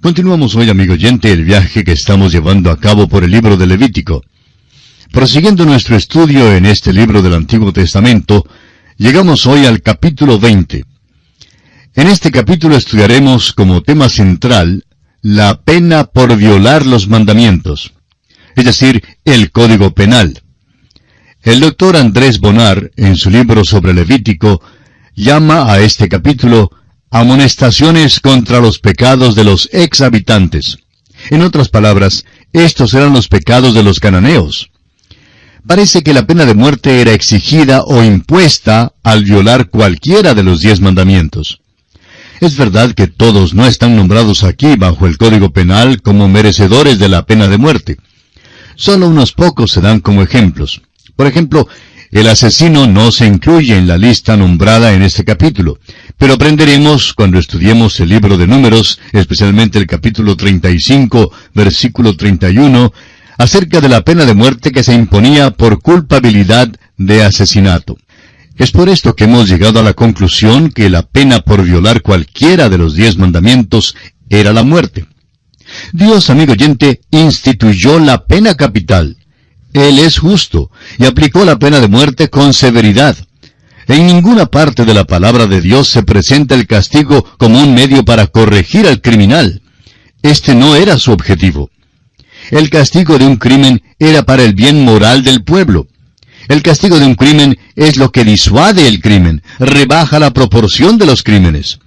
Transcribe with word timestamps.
Continuamos 0.00 0.54
hoy, 0.54 0.70
amigo 0.70 0.92
oyente, 0.92 1.32
el 1.32 1.44
viaje 1.44 1.82
que 1.82 1.90
estamos 1.90 2.30
llevando 2.30 2.70
a 2.70 2.78
cabo 2.78 3.08
por 3.08 3.24
el 3.24 3.32
libro 3.32 3.56
de 3.56 3.66
Levítico. 3.66 4.22
Prosiguiendo 5.10 5.64
nuestro 5.66 5.96
estudio 5.96 6.54
en 6.54 6.66
este 6.66 6.92
libro 6.92 7.20
del 7.20 7.34
Antiguo 7.34 7.72
Testamento, 7.72 8.46
llegamos 8.96 9.44
hoy 9.46 9.66
al 9.66 9.82
capítulo 9.82 10.38
20. 10.38 10.84
En 11.96 12.06
este 12.06 12.30
capítulo 12.30 12.76
estudiaremos 12.76 13.52
como 13.52 13.82
tema 13.82 14.08
central 14.08 14.84
la 15.20 15.62
pena 15.62 16.04
por 16.04 16.36
violar 16.36 16.86
los 16.86 17.08
mandamientos, 17.08 17.92
es 18.54 18.66
decir, 18.66 19.02
el 19.24 19.50
Código 19.50 19.94
Penal. 19.94 20.40
El 21.42 21.58
doctor 21.58 21.96
Andrés 21.96 22.38
Bonar, 22.38 22.92
en 22.94 23.16
su 23.16 23.30
libro 23.30 23.64
sobre 23.64 23.94
Levítico, 23.94 24.62
llama 25.16 25.72
a 25.72 25.80
este 25.80 26.08
capítulo 26.08 26.70
amonestaciones 27.10 28.20
contra 28.20 28.60
los 28.60 28.78
pecados 28.78 29.34
de 29.34 29.44
los 29.44 29.68
ex 29.72 30.00
habitantes. 30.00 30.78
En 31.30 31.42
otras 31.42 31.68
palabras, 31.68 32.24
estos 32.52 32.94
eran 32.94 33.12
los 33.12 33.28
pecados 33.28 33.74
de 33.74 33.82
los 33.82 34.00
cananeos. 34.00 34.70
Parece 35.66 36.02
que 36.02 36.14
la 36.14 36.26
pena 36.26 36.46
de 36.46 36.54
muerte 36.54 37.00
era 37.00 37.12
exigida 37.12 37.82
o 37.82 38.02
impuesta 38.02 38.94
al 39.02 39.24
violar 39.24 39.68
cualquiera 39.68 40.34
de 40.34 40.42
los 40.42 40.60
diez 40.60 40.80
mandamientos. 40.80 41.60
Es 42.40 42.56
verdad 42.56 42.92
que 42.92 43.08
todos 43.08 43.52
no 43.52 43.66
están 43.66 43.96
nombrados 43.96 44.44
aquí 44.44 44.76
bajo 44.76 45.06
el 45.06 45.18
Código 45.18 45.50
Penal 45.50 46.00
como 46.02 46.28
merecedores 46.28 46.98
de 46.98 47.08
la 47.08 47.26
pena 47.26 47.48
de 47.48 47.58
muerte. 47.58 47.96
Solo 48.76 49.08
unos 49.08 49.32
pocos 49.32 49.72
se 49.72 49.80
dan 49.80 50.00
como 50.00 50.22
ejemplos. 50.22 50.82
Por 51.16 51.26
ejemplo, 51.26 51.68
el 52.10 52.28
asesino 52.28 52.86
no 52.86 53.12
se 53.12 53.26
incluye 53.26 53.76
en 53.76 53.86
la 53.86 53.98
lista 53.98 54.36
nombrada 54.36 54.94
en 54.94 55.02
este 55.02 55.24
capítulo, 55.24 55.78
pero 56.16 56.34
aprenderemos 56.34 57.12
cuando 57.12 57.38
estudiemos 57.38 58.00
el 58.00 58.08
libro 58.08 58.38
de 58.38 58.46
números, 58.46 58.98
especialmente 59.12 59.78
el 59.78 59.86
capítulo 59.86 60.36
35, 60.36 61.30
versículo 61.54 62.16
31, 62.16 62.92
acerca 63.36 63.80
de 63.80 63.88
la 63.88 64.02
pena 64.02 64.24
de 64.24 64.34
muerte 64.34 64.72
que 64.72 64.82
se 64.82 64.94
imponía 64.94 65.50
por 65.50 65.80
culpabilidad 65.80 66.68
de 66.96 67.22
asesinato. 67.22 67.98
Es 68.56 68.72
por 68.72 68.88
esto 68.88 69.14
que 69.14 69.24
hemos 69.24 69.48
llegado 69.48 69.78
a 69.78 69.84
la 69.84 69.92
conclusión 69.92 70.70
que 70.70 70.90
la 70.90 71.02
pena 71.02 71.40
por 71.40 71.62
violar 71.62 72.02
cualquiera 72.02 72.68
de 72.68 72.78
los 72.78 72.94
diez 72.94 73.16
mandamientos 73.16 73.94
era 74.28 74.52
la 74.52 74.64
muerte. 74.64 75.06
Dios, 75.92 76.30
amigo 76.30 76.52
oyente, 76.52 77.00
instituyó 77.10 78.00
la 78.00 78.24
pena 78.24 78.54
capital, 78.54 79.17
él 79.78 79.98
es 79.98 80.18
justo 80.18 80.70
y 80.98 81.04
aplicó 81.04 81.44
la 81.44 81.58
pena 81.58 81.80
de 81.80 81.88
muerte 81.88 82.28
con 82.28 82.52
severidad. 82.52 83.16
En 83.86 84.06
ninguna 84.06 84.46
parte 84.46 84.84
de 84.84 84.92
la 84.92 85.04
palabra 85.04 85.46
de 85.46 85.60
Dios 85.60 85.88
se 85.88 86.02
presenta 86.02 86.54
el 86.54 86.66
castigo 86.66 87.24
como 87.38 87.62
un 87.62 87.74
medio 87.74 88.04
para 88.04 88.26
corregir 88.26 88.86
al 88.86 89.00
criminal. 89.00 89.62
Este 90.22 90.54
no 90.54 90.76
era 90.76 90.98
su 90.98 91.10
objetivo. 91.12 91.70
El 92.50 92.68
castigo 92.70 93.18
de 93.18 93.26
un 93.26 93.36
crimen 93.36 93.82
era 93.98 94.22
para 94.24 94.42
el 94.42 94.54
bien 94.54 94.84
moral 94.84 95.22
del 95.22 95.42
pueblo. 95.42 95.86
El 96.48 96.62
castigo 96.62 96.98
de 96.98 97.06
un 97.06 97.14
crimen 97.14 97.58
es 97.76 97.96
lo 97.96 98.10
que 98.10 98.24
disuade 98.24 98.88
el 98.88 99.00
crimen, 99.00 99.42
rebaja 99.58 100.18
la 100.18 100.32
proporción 100.32 100.96
de 100.98 101.06
los 101.06 101.22
crímenes. 101.22 101.78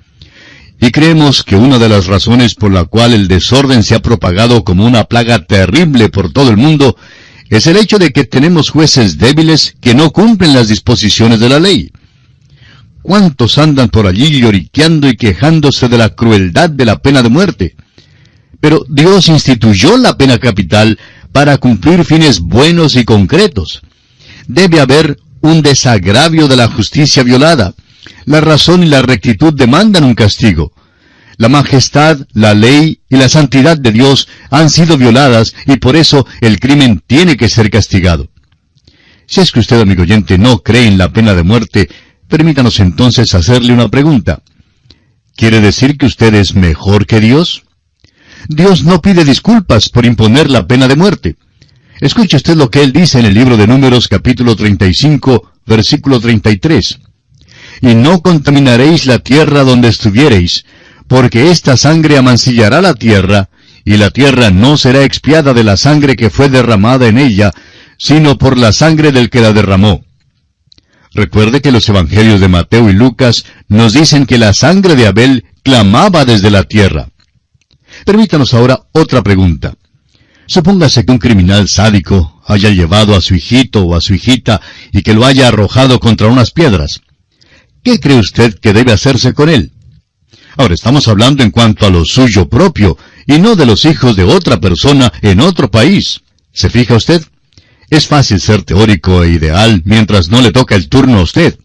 Y 0.79 0.91
creemos 0.91 1.43
que 1.43 1.55
una 1.55 1.77
de 1.77 1.89
las 1.89 2.07
razones 2.07 2.55
por 2.55 2.71
la 2.71 2.85
cual 2.85 3.13
el 3.13 3.27
desorden 3.27 3.83
se 3.83 3.95
ha 3.95 4.01
propagado 4.01 4.63
como 4.63 4.85
una 4.85 5.03
plaga 5.03 5.45
terrible 5.45 6.09
por 6.09 6.31
todo 6.31 6.49
el 6.49 6.57
mundo 6.57 6.95
es 7.51 7.67
el 7.67 7.75
hecho 7.75 7.99
de 7.99 8.11
que 8.11 8.23
tenemos 8.23 8.69
jueces 8.69 9.17
débiles 9.17 9.75
que 9.81 9.93
no 9.93 10.11
cumplen 10.11 10.53
las 10.53 10.69
disposiciones 10.69 11.41
de 11.41 11.49
la 11.49 11.59
ley. 11.59 11.91
¿Cuántos 13.01 13.57
andan 13.57 13.89
por 13.89 14.07
allí 14.07 14.39
lloriqueando 14.39 15.09
y 15.09 15.17
quejándose 15.17 15.89
de 15.89 15.97
la 15.97 16.09
crueldad 16.09 16.69
de 16.69 16.85
la 16.85 17.01
pena 17.01 17.21
de 17.21 17.27
muerte? 17.27 17.75
Pero 18.61 18.85
Dios 18.87 19.27
instituyó 19.27 19.97
la 19.97 20.17
pena 20.17 20.37
capital 20.37 20.97
para 21.33 21.57
cumplir 21.57 22.05
fines 22.05 22.39
buenos 22.39 22.95
y 22.95 23.03
concretos. 23.03 23.81
Debe 24.47 24.79
haber 24.79 25.19
un 25.41 25.61
desagravio 25.61 26.47
de 26.47 26.55
la 26.55 26.69
justicia 26.69 27.21
violada. 27.23 27.73
La 28.23 28.39
razón 28.39 28.81
y 28.81 28.85
la 28.85 29.01
rectitud 29.01 29.53
demandan 29.53 30.05
un 30.05 30.15
castigo. 30.15 30.71
La 31.41 31.49
majestad, 31.49 32.19
la 32.33 32.53
ley 32.53 32.99
y 33.09 33.17
la 33.17 33.27
santidad 33.27 33.75
de 33.75 33.91
Dios 33.91 34.27
han 34.51 34.69
sido 34.69 34.95
violadas 34.95 35.55
y 35.65 35.77
por 35.77 35.95
eso 35.95 36.27
el 36.39 36.59
crimen 36.59 37.01
tiene 37.07 37.35
que 37.35 37.49
ser 37.49 37.71
castigado. 37.71 38.29
Si 39.25 39.41
es 39.41 39.51
que 39.51 39.59
usted, 39.59 39.81
amigo 39.81 40.03
oyente, 40.03 40.37
no 40.37 40.59
cree 40.59 40.85
en 40.85 40.99
la 40.99 41.11
pena 41.11 41.33
de 41.33 41.41
muerte, 41.41 41.89
permítanos 42.27 42.79
entonces 42.79 43.33
hacerle 43.33 43.73
una 43.73 43.89
pregunta. 43.89 44.43
¿Quiere 45.35 45.61
decir 45.61 45.97
que 45.97 46.05
usted 46.05 46.31
es 46.35 46.53
mejor 46.53 47.07
que 47.07 47.19
Dios? 47.19 47.63
Dios 48.47 48.83
no 48.83 49.01
pide 49.01 49.25
disculpas 49.25 49.89
por 49.89 50.05
imponer 50.05 50.47
la 50.47 50.67
pena 50.67 50.87
de 50.87 50.95
muerte. 50.95 51.37
Escuche 52.01 52.37
usted 52.37 52.55
lo 52.55 52.69
que 52.69 52.83
él 52.83 52.93
dice 52.93 53.17
en 53.17 53.25
el 53.25 53.33
libro 53.33 53.57
de 53.57 53.65
Números 53.65 54.07
capítulo 54.07 54.55
35, 54.55 55.53
versículo 55.65 56.19
33. 56.19 56.99
Y 57.81 57.95
no 57.95 58.21
contaminaréis 58.21 59.07
la 59.07 59.17
tierra 59.17 59.63
donde 59.63 59.87
estuviereis, 59.87 60.65
porque 61.11 61.51
esta 61.51 61.75
sangre 61.75 62.17
amancillará 62.17 62.81
la 62.81 62.93
tierra, 62.93 63.49
y 63.83 63.97
la 63.97 64.11
tierra 64.11 64.49
no 64.49 64.77
será 64.77 65.03
expiada 65.03 65.53
de 65.53 65.65
la 65.65 65.75
sangre 65.75 66.15
que 66.15 66.29
fue 66.29 66.47
derramada 66.47 67.05
en 67.05 67.17
ella, 67.17 67.51
sino 67.97 68.37
por 68.37 68.57
la 68.57 68.71
sangre 68.71 69.11
del 69.11 69.29
que 69.29 69.41
la 69.41 69.51
derramó. 69.51 70.05
Recuerde 71.13 71.61
que 71.61 71.73
los 71.73 71.89
evangelios 71.89 72.39
de 72.39 72.47
Mateo 72.47 72.89
y 72.89 72.93
Lucas 72.93 73.43
nos 73.67 73.91
dicen 73.91 74.25
que 74.25 74.37
la 74.37 74.53
sangre 74.53 74.95
de 74.95 75.05
Abel 75.05 75.43
clamaba 75.63 76.23
desde 76.23 76.49
la 76.49 76.63
tierra. 76.63 77.09
Permítanos 78.05 78.53
ahora 78.53 78.79
otra 78.93 79.21
pregunta. 79.21 79.73
Supóngase 80.47 81.03
que 81.03 81.11
un 81.11 81.19
criminal 81.19 81.67
sádico 81.67 82.41
haya 82.47 82.69
llevado 82.69 83.17
a 83.17 83.21
su 83.21 83.35
hijito 83.35 83.83
o 83.83 83.95
a 83.95 83.99
su 83.99 84.13
hijita 84.13 84.61
y 84.93 85.01
que 85.01 85.13
lo 85.13 85.25
haya 85.25 85.49
arrojado 85.49 85.99
contra 85.99 86.27
unas 86.27 86.51
piedras. 86.51 87.01
¿Qué 87.83 87.99
cree 87.99 88.17
usted 88.17 88.57
que 88.57 88.71
debe 88.71 88.93
hacerse 88.93 89.33
con 89.33 89.49
él? 89.49 89.73
Ahora 90.57 90.73
estamos 90.73 91.07
hablando 91.07 91.43
en 91.43 91.51
cuanto 91.51 91.85
a 91.85 91.89
lo 91.89 92.03
suyo 92.05 92.49
propio, 92.49 92.97
y 93.25 93.39
no 93.39 93.55
de 93.55 93.65
los 93.65 93.85
hijos 93.85 94.15
de 94.15 94.23
otra 94.23 94.59
persona 94.59 95.11
en 95.21 95.39
otro 95.39 95.71
país. 95.71 96.21
¿Se 96.51 96.69
fija 96.69 96.95
usted? 96.95 97.23
Es 97.89 98.07
fácil 98.07 98.39
ser 98.39 98.63
teórico 98.63 99.23
e 99.23 99.31
ideal 99.31 99.81
mientras 99.85 100.29
no 100.29 100.41
le 100.41 100.51
toca 100.51 100.75
el 100.75 100.89
turno 100.89 101.19
a 101.19 101.23
usted. 101.23 101.57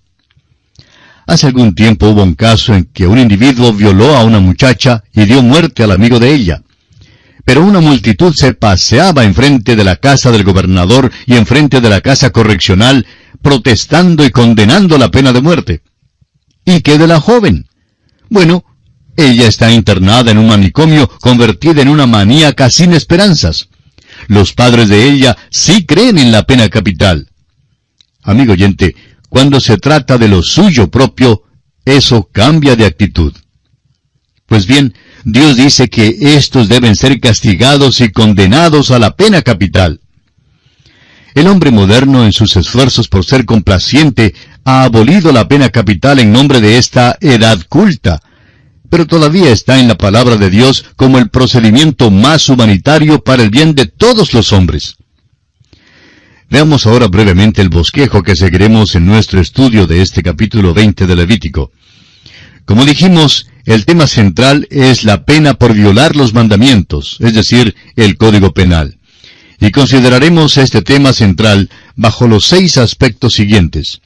Hace 1.26 1.48
algún 1.48 1.74
tiempo 1.74 2.08
hubo 2.08 2.22
un 2.22 2.34
caso 2.34 2.74
en 2.74 2.84
que 2.84 3.06
un 3.06 3.18
individuo 3.18 3.72
violó 3.72 4.16
a 4.16 4.24
una 4.24 4.38
muchacha 4.38 5.02
y 5.12 5.24
dio 5.24 5.42
muerte 5.42 5.82
al 5.82 5.90
amigo 5.90 6.20
de 6.20 6.32
ella. 6.32 6.62
Pero 7.44 7.64
una 7.64 7.80
multitud 7.80 8.32
se 8.34 8.54
paseaba 8.54 9.24
enfrente 9.24 9.74
de 9.76 9.84
la 9.84 9.96
casa 9.96 10.30
del 10.30 10.44
gobernador 10.44 11.10
y 11.26 11.34
enfrente 11.34 11.80
de 11.80 11.90
la 11.90 12.00
casa 12.00 12.30
correccional, 12.30 13.06
protestando 13.42 14.24
y 14.24 14.30
condenando 14.30 14.98
la 14.98 15.10
pena 15.10 15.32
de 15.32 15.42
muerte. 15.42 15.82
¿Y 16.64 16.80
qué 16.80 16.98
de 16.98 17.06
la 17.06 17.20
joven? 17.20 17.66
Bueno, 18.28 18.64
ella 19.16 19.48
está 19.48 19.72
internada 19.72 20.30
en 20.30 20.38
un 20.38 20.48
manicomio 20.48 21.08
convertida 21.20 21.82
en 21.82 21.88
una 21.88 22.06
maníaca 22.06 22.70
sin 22.70 22.92
esperanzas. 22.92 23.68
Los 24.28 24.52
padres 24.52 24.88
de 24.88 25.08
ella 25.08 25.36
sí 25.50 25.84
creen 25.86 26.18
en 26.18 26.32
la 26.32 26.44
pena 26.44 26.68
capital. 26.68 27.28
Amigo 28.22 28.52
oyente, 28.52 28.96
cuando 29.28 29.60
se 29.60 29.78
trata 29.78 30.18
de 30.18 30.28
lo 30.28 30.42
suyo 30.42 30.90
propio, 30.90 31.42
eso 31.84 32.28
cambia 32.32 32.76
de 32.76 32.86
actitud. 32.86 33.32
Pues 34.46 34.66
bien, 34.66 34.94
Dios 35.24 35.56
dice 35.56 35.88
que 35.88 36.16
estos 36.20 36.68
deben 36.68 36.94
ser 36.94 37.18
castigados 37.20 38.00
y 38.00 38.10
condenados 38.10 38.90
a 38.90 38.98
la 38.98 39.16
pena 39.16 39.42
capital. 39.42 40.00
El 41.34 41.48
hombre 41.48 41.70
moderno 41.70 42.24
en 42.24 42.32
sus 42.32 42.56
esfuerzos 42.56 43.08
por 43.08 43.24
ser 43.24 43.44
complaciente 43.44 44.34
ha 44.64 44.84
abolido 44.84 45.32
la 45.32 45.48
pena 45.48 45.68
capital 45.68 46.18
en 46.18 46.32
nombre 46.32 46.60
de 46.60 46.78
esta 46.78 47.18
edad 47.20 47.60
culta, 47.68 48.22
pero 48.88 49.06
todavía 49.06 49.50
está 49.50 49.80
en 49.80 49.88
la 49.88 49.96
palabra 49.96 50.36
de 50.36 50.50
Dios 50.50 50.84
como 50.96 51.18
el 51.18 51.28
procedimiento 51.28 52.10
más 52.10 52.48
humanitario 52.48 53.22
para 53.22 53.42
el 53.42 53.50
bien 53.50 53.74
de 53.74 53.86
todos 53.86 54.32
los 54.32 54.52
hombres. 54.52 54.96
Veamos 56.48 56.86
ahora 56.86 57.08
brevemente 57.08 57.60
el 57.60 57.68
bosquejo 57.68 58.22
que 58.22 58.36
seguiremos 58.36 58.94
en 58.94 59.06
nuestro 59.06 59.40
estudio 59.40 59.86
de 59.86 60.00
este 60.00 60.22
capítulo 60.22 60.72
20 60.72 61.06
de 61.06 61.16
Levítico. 61.16 61.72
Como 62.64 62.84
dijimos, 62.84 63.48
el 63.64 63.84
tema 63.84 64.06
central 64.06 64.68
es 64.70 65.02
la 65.02 65.24
pena 65.24 65.54
por 65.54 65.74
violar 65.74 66.14
los 66.14 66.34
mandamientos, 66.34 67.16
es 67.20 67.34
decir, 67.34 67.74
el 67.96 68.16
Código 68.16 68.54
Penal. 68.54 68.98
Y 69.60 69.72
consideraremos 69.72 70.56
este 70.56 70.82
tema 70.82 71.12
central 71.12 71.68
bajo 71.96 72.28
los 72.28 72.46
seis 72.46 72.76
aspectos 72.76 73.34
siguientes. 73.34 74.00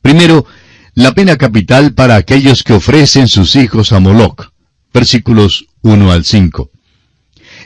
Primero, 0.00 0.46
la 0.94 1.12
pena 1.12 1.36
capital 1.36 1.92
para 1.94 2.14
aquellos 2.16 2.62
que 2.62 2.72
ofrecen 2.72 3.28
sus 3.28 3.56
hijos 3.56 3.92
a 3.92 4.00
Moloch. 4.00 4.52
Versículos 4.92 5.66
1 5.82 6.12
al 6.12 6.24
5. 6.24 6.70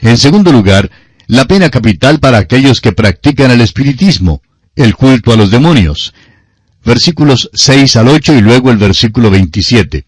En 0.01 0.17
segundo 0.17 0.51
lugar, 0.51 0.89
la 1.27 1.45
pena 1.45 1.69
capital 1.69 2.19
para 2.19 2.39
aquellos 2.39 2.81
que 2.81 2.91
practican 2.91 3.51
el 3.51 3.61
espiritismo, 3.61 4.41
el 4.75 4.95
culto 4.95 5.31
a 5.31 5.35
los 5.35 5.51
demonios. 5.51 6.13
Versículos 6.83 7.51
6 7.53 7.97
al 7.97 8.07
8 8.07 8.33
y 8.33 8.41
luego 8.41 8.71
el 8.71 8.77
versículo 8.77 9.29
27. 9.29 10.05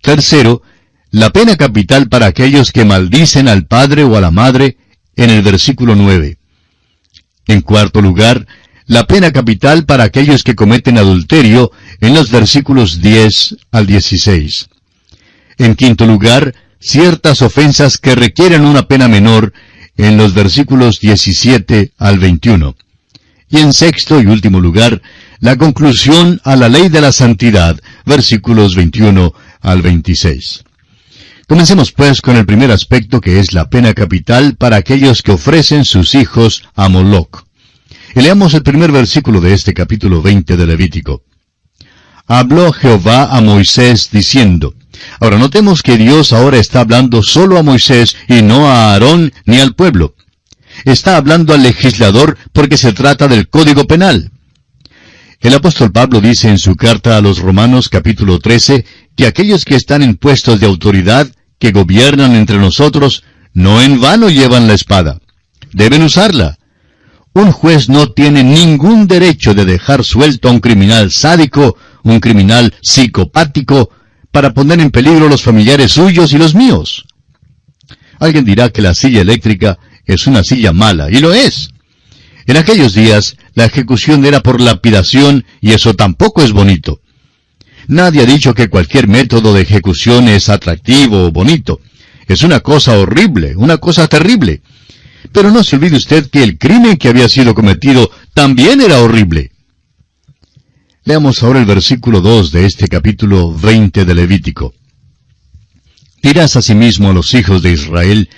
Tercero, 0.00 0.62
la 1.10 1.30
pena 1.30 1.56
capital 1.56 2.08
para 2.08 2.26
aquellos 2.26 2.70
que 2.70 2.84
maldicen 2.84 3.48
al 3.48 3.66
padre 3.66 4.04
o 4.04 4.16
a 4.16 4.20
la 4.20 4.30
madre 4.30 4.76
en 5.16 5.30
el 5.30 5.42
versículo 5.42 5.96
9. 5.96 6.38
En 7.46 7.60
cuarto 7.62 8.00
lugar, 8.00 8.46
la 8.90 9.06
pena 9.06 9.30
capital 9.30 9.84
para 9.84 10.02
aquellos 10.02 10.42
que 10.42 10.56
cometen 10.56 10.98
adulterio 10.98 11.70
en 12.00 12.12
los 12.12 12.28
versículos 12.32 13.00
10 13.00 13.58
al 13.70 13.86
16. 13.86 14.68
En 15.58 15.76
quinto 15.76 16.06
lugar, 16.06 16.56
ciertas 16.80 17.40
ofensas 17.40 17.98
que 17.98 18.16
requieren 18.16 18.64
una 18.64 18.88
pena 18.88 19.06
menor 19.06 19.52
en 19.96 20.16
los 20.16 20.34
versículos 20.34 20.98
17 20.98 21.92
al 21.98 22.18
21. 22.18 22.74
Y 23.48 23.58
en 23.58 23.72
sexto 23.72 24.20
y 24.20 24.26
último 24.26 24.58
lugar, 24.58 25.00
la 25.38 25.56
conclusión 25.56 26.40
a 26.42 26.56
la 26.56 26.68
ley 26.68 26.88
de 26.88 27.00
la 27.00 27.12
santidad, 27.12 27.78
versículos 28.06 28.74
21 28.74 29.32
al 29.60 29.82
26. 29.82 30.64
Comencemos 31.46 31.92
pues 31.92 32.20
con 32.20 32.36
el 32.36 32.44
primer 32.44 32.72
aspecto 32.72 33.20
que 33.20 33.38
es 33.38 33.52
la 33.52 33.70
pena 33.70 33.94
capital 33.94 34.56
para 34.56 34.78
aquellos 34.78 35.22
que 35.22 35.30
ofrecen 35.30 35.84
sus 35.84 36.16
hijos 36.16 36.64
a 36.74 36.88
Moloch. 36.88 37.49
Leamos 38.14 38.54
el 38.54 38.62
primer 38.62 38.90
versículo 38.90 39.40
de 39.40 39.54
este 39.54 39.72
capítulo 39.72 40.20
20 40.20 40.56
de 40.56 40.66
Levítico. 40.66 41.22
Habló 42.26 42.72
Jehová 42.72 43.36
a 43.36 43.40
Moisés 43.40 44.08
diciendo, 44.10 44.74
Ahora 45.20 45.38
notemos 45.38 45.82
que 45.82 45.96
Dios 45.96 46.32
ahora 46.32 46.58
está 46.58 46.80
hablando 46.80 47.22
solo 47.22 47.56
a 47.56 47.62
Moisés 47.62 48.16
y 48.28 48.42
no 48.42 48.68
a 48.68 48.92
Aarón 48.92 49.32
ni 49.46 49.60
al 49.60 49.74
pueblo. 49.74 50.14
Está 50.84 51.16
hablando 51.16 51.54
al 51.54 51.62
legislador 51.62 52.36
porque 52.52 52.76
se 52.76 52.92
trata 52.92 53.28
del 53.28 53.48
Código 53.48 53.86
Penal. 53.86 54.32
El 55.40 55.54
apóstol 55.54 55.92
Pablo 55.92 56.20
dice 56.20 56.48
en 56.48 56.58
su 56.58 56.76
carta 56.76 57.16
a 57.16 57.20
los 57.20 57.38
Romanos 57.38 57.88
capítulo 57.88 58.40
13 58.40 58.84
que 59.16 59.26
aquellos 59.26 59.64
que 59.64 59.76
están 59.76 60.02
en 60.02 60.16
puestos 60.16 60.60
de 60.60 60.66
autoridad, 60.66 61.28
que 61.58 61.72
gobiernan 61.72 62.34
entre 62.34 62.58
nosotros, 62.58 63.22
no 63.54 63.80
en 63.80 64.00
vano 64.00 64.30
llevan 64.30 64.66
la 64.66 64.74
espada. 64.74 65.20
Deben 65.72 66.02
usarla. 66.02 66.59
Un 67.32 67.52
juez 67.52 67.88
no 67.88 68.08
tiene 68.08 68.42
ningún 68.42 69.06
derecho 69.06 69.54
de 69.54 69.64
dejar 69.64 70.04
suelto 70.04 70.48
a 70.48 70.52
un 70.52 70.60
criminal 70.60 71.12
sádico, 71.12 71.76
un 72.02 72.18
criminal 72.18 72.74
psicopático, 72.82 73.90
para 74.32 74.52
poner 74.52 74.80
en 74.80 74.90
peligro 74.90 75.28
los 75.28 75.42
familiares 75.42 75.92
suyos 75.92 76.32
y 76.32 76.38
los 76.38 76.54
míos. 76.54 77.04
Alguien 78.18 78.44
dirá 78.44 78.70
que 78.70 78.82
la 78.82 78.94
silla 78.94 79.20
eléctrica 79.20 79.78
es 80.04 80.26
una 80.26 80.42
silla 80.42 80.72
mala, 80.72 81.10
y 81.10 81.20
lo 81.20 81.32
es. 81.32 81.70
En 82.46 82.56
aquellos 82.56 82.94
días, 82.94 83.36
la 83.54 83.64
ejecución 83.64 84.24
era 84.24 84.40
por 84.40 84.60
lapidación, 84.60 85.44
y 85.60 85.72
eso 85.72 85.94
tampoco 85.94 86.42
es 86.42 86.52
bonito. 86.52 87.00
Nadie 87.86 88.22
ha 88.22 88.26
dicho 88.26 88.54
que 88.54 88.68
cualquier 88.68 89.08
método 89.08 89.54
de 89.54 89.62
ejecución 89.62 90.28
es 90.28 90.48
atractivo 90.48 91.26
o 91.26 91.30
bonito. 91.32 91.80
Es 92.26 92.42
una 92.42 92.60
cosa 92.60 92.96
horrible, 92.98 93.54
una 93.56 93.78
cosa 93.78 94.06
terrible. 94.06 94.62
Pero 95.32 95.50
no 95.50 95.62
se 95.62 95.76
olvide 95.76 95.96
usted 95.96 96.28
que 96.30 96.42
el 96.42 96.58
crimen 96.58 96.96
que 96.96 97.08
había 97.08 97.28
sido 97.28 97.54
cometido 97.54 98.10
también 98.34 98.80
era 98.80 99.00
horrible. 99.00 99.52
Leamos 101.04 101.42
ahora 101.42 101.60
el 101.60 101.66
versículo 101.66 102.20
2 102.20 102.52
de 102.52 102.66
este 102.66 102.88
capítulo 102.88 103.54
20 103.54 104.04
de 104.04 104.14
Levítico. 104.14 104.74
Dirás 106.22 106.56
asimismo 106.56 107.10
a 107.10 107.14
los 107.14 107.32
hijos 107.34 107.62
de 107.62 107.72
Israel, 107.72 108.28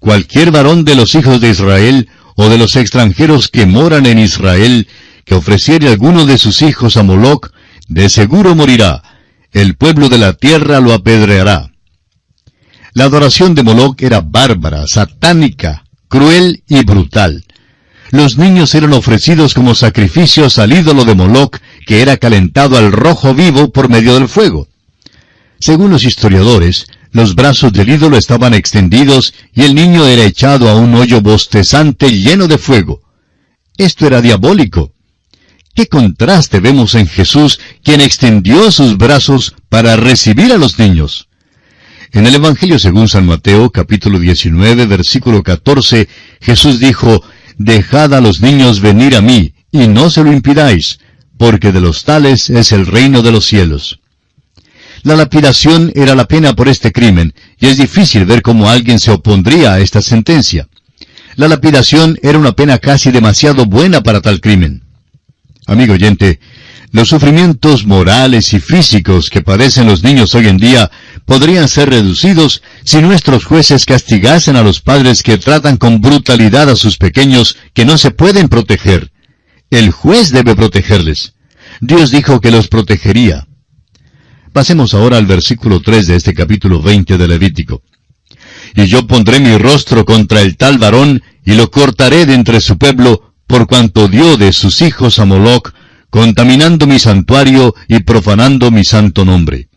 cualquier 0.00 0.50
varón 0.50 0.84
de 0.84 0.94
los 0.94 1.14
hijos 1.14 1.40
de 1.40 1.50
Israel, 1.50 2.08
o 2.36 2.48
de 2.48 2.58
los 2.58 2.76
extranjeros 2.76 3.48
que 3.48 3.66
moran 3.66 4.06
en 4.06 4.18
Israel, 4.18 4.88
que 5.24 5.34
ofreciere 5.34 5.88
alguno 5.88 6.26
de 6.26 6.38
sus 6.38 6.62
hijos 6.62 6.96
a 6.96 7.02
Moloc, 7.02 7.52
de 7.88 8.08
seguro 8.08 8.54
morirá, 8.54 9.02
el 9.52 9.76
pueblo 9.76 10.08
de 10.08 10.18
la 10.18 10.34
tierra 10.34 10.80
lo 10.80 10.92
apedreará. 10.92 11.72
La 12.92 13.04
adoración 13.04 13.54
de 13.54 13.62
Moloc 13.62 14.00
era 14.02 14.20
bárbara, 14.20 14.86
satánica, 14.86 15.84
cruel 16.10 16.62
y 16.68 16.84
brutal 16.84 17.44
los 18.10 18.38
niños 18.38 18.74
eran 18.74 18.92
ofrecidos 18.92 19.54
como 19.54 19.74
sacrificios 19.74 20.58
al 20.58 20.72
ídolo 20.72 21.04
de 21.04 21.14
Moloch, 21.14 21.58
que 21.86 22.02
era 22.02 22.16
calentado 22.16 22.76
al 22.76 22.90
rojo 22.90 23.34
vivo 23.34 23.70
por 23.70 23.88
medio 23.88 24.14
del 24.14 24.28
fuego. 24.28 24.68
Según 25.60 25.90
los 25.90 26.04
historiadores, 26.04 26.86
los 27.12 27.34
brazos 27.34 27.72
del 27.72 27.88
ídolo 27.88 28.16
estaban 28.16 28.54
extendidos 28.54 29.34
y 29.54 29.62
el 29.62 29.74
niño 29.74 30.06
era 30.06 30.24
echado 30.24 30.68
a 30.68 30.74
un 30.74 30.94
hoyo 30.94 31.20
bostezante 31.20 32.10
lleno 32.10 32.48
de 32.48 32.58
fuego. 32.58 33.00
Esto 33.76 34.06
era 34.06 34.20
diabólico. 34.20 34.92
¿Qué 35.74 35.86
contraste 35.86 36.58
vemos 36.58 36.96
en 36.96 37.06
Jesús, 37.06 37.60
quien 37.84 38.00
extendió 38.00 38.72
sus 38.72 38.98
brazos 38.98 39.54
para 39.68 39.94
recibir 39.94 40.52
a 40.52 40.58
los 40.58 40.80
niños? 40.80 41.28
En 42.12 42.26
el 42.26 42.34
Evangelio 42.34 42.80
según 42.80 43.08
San 43.08 43.24
Mateo, 43.24 43.70
capítulo 43.70 44.18
19, 44.18 44.86
versículo 44.86 45.44
14, 45.44 46.08
Jesús 46.40 46.80
dijo, 46.80 47.22
Dejad 47.56 48.14
a 48.14 48.20
los 48.20 48.40
niños 48.40 48.80
venir 48.80 49.14
a 49.14 49.20
mí, 49.20 49.54
y 49.70 49.86
no 49.86 50.10
se 50.10 50.24
lo 50.24 50.32
impidáis, 50.32 50.98
porque 51.38 51.70
de 51.70 51.80
los 51.80 52.02
tales 52.02 52.50
es 52.50 52.72
el 52.72 52.86
reino 52.86 53.22
de 53.22 53.30
los 53.30 53.46
cielos. 53.46 54.00
La 55.04 55.14
lapidación 55.14 55.92
era 55.94 56.16
la 56.16 56.24
pena 56.24 56.54
por 56.54 56.68
este 56.68 56.90
crimen, 56.90 57.32
y 57.60 57.66
es 57.66 57.78
difícil 57.78 58.24
ver 58.24 58.42
cómo 58.42 58.68
alguien 58.68 58.98
se 58.98 59.12
opondría 59.12 59.74
a 59.74 59.80
esta 59.80 60.02
sentencia. 60.02 60.68
La 61.36 61.46
lapidación 61.46 62.18
era 62.22 62.38
una 62.38 62.52
pena 62.52 62.78
casi 62.78 63.12
demasiado 63.12 63.66
buena 63.66 64.02
para 64.02 64.20
tal 64.20 64.40
crimen. 64.40 64.82
Amigo 65.66 65.94
oyente, 65.94 66.40
los 66.92 67.08
sufrimientos 67.08 67.86
morales 67.86 68.52
y 68.52 68.58
físicos 68.58 69.30
que 69.30 69.42
padecen 69.42 69.86
los 69.86 70.02
niños 70.02 70.34
hoy 70.34 70.48
en 70.48 70.58
día 70.58 70.90
podrían 71.24 71.68
ser 71.68 71.90
reducidos 71.90 72.62
si 72.84 73.00
nuestros 73.00 73.44
jueces 73.44 73.86
castigasen 73.86 74.56
a 74.56 74.62
los 74.62 74.80
padres 74.80 75.22
que 75.22 75.38
tratan 75.38 75.76
con 75.76 76.00
brutalidad 76.00 76.68
a 76.68 76.76
sus 76.76 76.96
pequeños 76.96 77.56
que 77.74 77.84
no 77.84 77.98
se 77.98 78.10
pueden 78.10 78.48
proteger. 78.48 79.10
El 79.70 79.90
juez 79.90 80.30
debe 80.30 80.56
protegerles. 80.56 81.34
Dios 81.80 82.10
dijo 82.10 82.40
que 82.40 82.50
los 82.50 82.68
protegería. 82.68 83.46
Pasemos 84.52 84.94
ahora 84.94 85.16
al 85.16 85.26
versículo 85.26 85.80
3 85.80 86.08
de 86.08 86.16
este 86.16 86.34
capítulo 86.34 86.82
20 86.82 87.16
de 87.16 87.28
Levítico. 87.28 87.82
Y 88.74 88.86
yo 88.86 89.06
pondré 89.06 89.40
mi 89.40 89.56
rostro 89.56 90.04
contra 90.04 90.40
el 90.40 90.56
tal 90.56 90.78
varón, 90.78 91.22
y 91.44 91.54
lo 91.54 91.70
cortaré 91.70 92.26
de 92.26 92.34
entre 92.34 92.60
su 92.60 92.76
pueblo, 92.76 93.34
por 93.46 93.66
cuanto 93.66 94.08
dio 94.08 94.36
de 94.36 94.52
sus 94.52 94.82
hijos 94.82 95.18
a 95.18 95.24
Moloch, 95.24 95.72
contaminando 96.10 96.86
mi 96.86 96.98
santuario 96.98 97.74
y 97.88 98.00
profanando 98.00 98.70
mi 98.70 98.84
santo 98.84 99.24
nombre. 99.24 99.69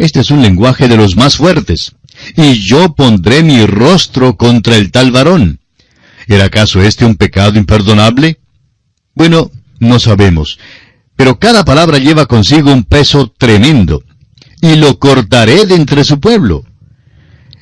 Este 0.00 0.20
es 0.20 0.30
un 0.30 0.40
lenguaje 0.40 0.88
de 0.88 0.96
los 0.96 1.14
más 1.14 1.36
fuertes. 1.36 1.92
Y 2.34 2.54
yo 2.54 2.94
pondré 2.94 3.42
mi 3.42 3.66
rostro 3.66 4.34
contra 4.38 4.76
el 4.76 4.90
tal 4.90 5.10
varón. 5.10 5.60
¿Era 6.26 6.46
acaso 6.46 6.80
este 6.80 7.04
un 7.04 7.16
pecado 7.16 7.58
imperdonable? 7.58 8.40
Bueno, 9.14 9.50
no 9.78 9.98
sabemos. 9.98 10.58
Pero 11.16 11.38
cada 11.38 11.66
palabra 11.66 11.98
lleva 11.98 12.24
consigo 12.24 12.72
un 12.72 12.84
peso 12.84 13.30
tremendo. 13.36 14.02
Y 14.62 14.76
lo 14.76 14.98
cortaré 14.98 15.66
de 15.66 15.74
entre 15.74 16.02
su 16.04 16.18
pueblo. 16.18 16.64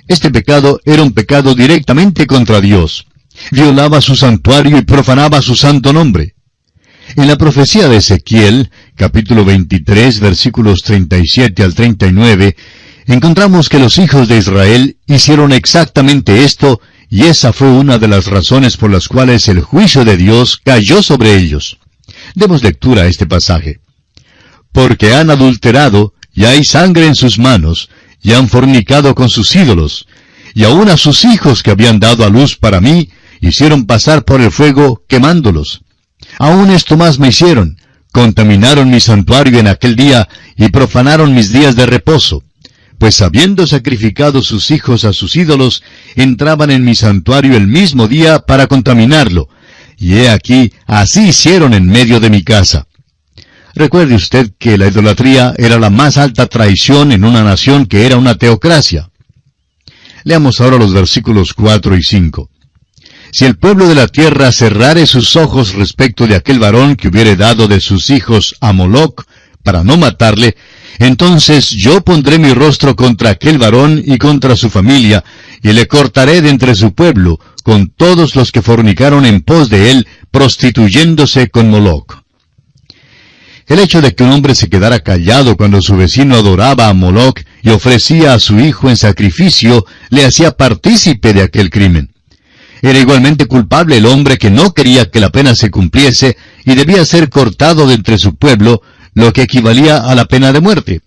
Este 0.07 0.31
pecado 0.31 0.81
era 0.85 1.03
un 1.03 1.15
pecado 1.15 1.57
directamente 1.57 2.29
contra 2.29 2.61
Dios. 2.61 3.09
Violaba 3.51 4.01
su 4.01 4.15
santuario 4.15 4.79
y 4.79 4.83
profanaba 4.83 5.43
su 5.43 5.57
santo 5.57 5.93
nombre. 5.93 6.37
En 7.19 7.27
la 7.27 7.37
profecía 7.37 7.89
de 7.89 7.97
Ezequiel, 7.97 8.71
capítulo 8.95 9.45
23, 9.45 10.21
versículos 10.21 10.85
37 10.85 11.65
al 11.65 11.75
39, 11.75 12.55
encontramos 13.09 13.69
que 13.69 13.81
los 13.81 13.99
hijos 13.99 14.29
de 14.29 14.39
Israel 14.39 14.99
hicieron 15.09 15.51
exactamente 15.51 16.45
esto, 16.45 16.81
y 17.11 17.25
esa 17.25 17.53
fue 17.53 17.73
una 17.73 17.99
de 17.99 18.07
las 18.07 18.27
razones 18.27 18.77
por 18.77 18.93
las 18.93 19.09
cuales 19.09 19.49
el 19.49 19.63
juicio 19.63 20.05
de 20.05 20.17
Dios 20.17 20.61
cayó 20.63 21.03
sobre 21.03 21.35
ellos. 21.35 21.79
Demos 22.37 22.63
lectura 22.63 23.03
a 23.03 23.07
este 23.07 23.27
pasaje. 23.27 23.81
Porque 24.71 25.13
han 25.13 25.31
adulterado, 25.31 26.15
y 26.33 26.45
hay 26.45 26.63
sangre 26.63 27.09
en 27.09 27.17
sus 27.17 27.41
manos, 27.41 27.91
y 28.23 28.35
han 28.35 28.49
fornicado 28.49 29.17
con 29.17 29.29
sus 29.29 29.57
ídolos, 29.57 30.07
y 30.55 30.63
aun 30.63 30.89
a 30.89 30.97
sus 30.97 31.25
hijos 31.25 31.65
que 31.65 31.73
habían 31.73 31.99
dado 31.99 32.25
a 32.25 32.29
luz 32.29 32.55
para 32.55 32.81
mí, 32.81 33.11
hicieron 33.41 33.87
pasar 33.87 34.25
por 34.25 34.41
el 34.41 34.53
fuego 34.53 35.03
quemándolos. 35.09 35.83
Aún 36.39 36.71
esto 36.71 36.97
más 36.97 37.19
me 37.19 37.29
hicieron. 37.29 37.79
Contaminaron 38.13 38.91
mi 38.91 39.01
santuario 39.01 39.59
en 39.59 39.69
aquel 39.69 39.97
día 39.97 40.29
y 40.57 40.69
profanaron 40.69 41.35
mis 41.35 41.53
días 41.53 41.77
de 41.77 41.87
reposo. 41.87 42.43
Pues 42.99 43.23
habiendo 43.23 43.67
sacrificado 43.67 44.43
sus 44.43 44.71
hijos 44.71 45.05
a 45.05 45.13
sus 45.13 45.37
ídolos, 45.37 45.83
entraban 46.17 46.71
en 46.71 46.85
mi 46.85 46.95
santuario 46.95 47.57
el 47.57 47.69
mismo 47.69 48.09
día 48.09 48.41
para 48.41 48.67
contaminarlo. 48.67 49.49
Y 49.97 50.15
he 50.15 50.31
aquí, 50.31 50.73
así 50.87 51.29
hicieron 51.29 51.75
en 51.75 51.87
medio 51.87 52.19
de 52.19 52.31
mi 52.31 52.43
casa. 52.43 52.87
Recuerde 53.75 54.17
usted 54.17 54.51
que 54.59 54.77
la 54.77 54.89
idolatría 54.89 55.55
era 55.57 55.79
la 55.79 55.91
más 55.91 56.17
alta 56.17 56.47
traición 56.47 57.13
en 57.13 57.25
una 57.25 57.45
nación 57.45 57.87
que 57.87 58.07
era 58.07 58.17
una 58.17 58.35
teocracia. 58.35 59.11
Leamos 60.25 60.61
ahora 60.61 60.79
los 60.79 60.93
versículos 60.93 61.55
4 61.55 61.97
y 61.97 62.03
5. 62.03 62.51
Si 63.31 63.45
el 63.45 63.57
pueblo 63.57 63.89
de 63.89 63.95
la 63.95 64.09
tierra 64.09 64.53
cerrare 64.53 65.07
sus 65.07 65.37
ojos 65.37 65.75
respecto 65.75 66.27
de 66.27 66.35
aquel 66.35 66.59
varón 66.59 66.97
que 66.97 67.09
hubiere 67.09 67.37
dado 67.37 67.69
de 67.69 67.81
sus 67.81 68.11
hijos 68.11 68.57
a 68.61 68.73
Moloc, 68.73 69.27
para 69.63 69.85
no 69.85 69.99
matarle, 69.99 70.57
entonces 70.99 71.71
yo 71.71 72.03
pondré 72.03 72.39
mi 72.39 72.55
rostro 72.55 72.97
contra 72.97 73.31
aquel 73.31 73.59
varón 73.59 74.03
y 74.05 74.17
contra 74.19 74.57
su 74.57 74.71
familia, 74.71 75.25
y 75.63 75.73
le 75.73 75.87
cortaré 75.87 76.41
de 76.41 76.49
entre 76.49 76.75
su 76.75 76.95
pueblo, 76.95 77.39
con 77.63 77.91
todos 77.91 78.35
los 78.35 78.51
que 78.51 78.63
fornicaron 78.63 79.27
en 79.27 79.43
pos 79.43 79.69
de 79.69 79.91
él, 79.91 80.07
prostituyéndose 80.31 81.51
con 81.51 81.69
Moloch. 81.69 82.23
El 83.67 83.81
hecho 83.81 84.01
de 84.01 84.15
que 84.15 84.25
un 84.25 84.31
hombre 84.31 84.55
se 84.55 84.71
quedara 84.71 85.01
callado 85.01 85.57
cuando 85.57 85.83
su 85.83 85.95
vecino 85.95 86.37
adoraba 86.37 86.89
a 86.89 86.95
Moloch 86.95 87.41
y 87.63 87.69
ofrecía 87.69 88.33
a 88.33 88.41
su 88.41 88.59
hijo 88.59 88.89
en 88.89 88.97
sacrificio, 88.97 89.85
le 90.09 90.25
hacía 90.25 90.53
partícipe 90.53 91.35
de 91.35 91.43
aquel 91.43 91.69
crimen. 91.69 92.11
Era 92.83 92.99
igualmente 92.99 93.47
culpable 93.47 93.97
el 93.97 94.07
hombre 94.07 94.39
que 94.39 94.51
no 94.51 94.73
quería 94.73 95.11
que 95.11 95.21
la 95.21 95.31
pena 95.31 95.55
se 95.55 95.71
cumpliese 95.71 96.37
y 96.65 96.75
debía 96.75 97.05
ser 97.05 97.29
cortado 97.29 97.87
de 97.87 97.95
entre 97.95 98.19
su 98.19 98.37
pueblo, 98.37 98.83
lo 99.15 99.33
que 99.33 99.43
equivalía 99.43 99.99
a 99.99 100.15
la 100.15 100.27
pena 100.27 100.53
de 100.53 100.61
muerte. 100.61 101.01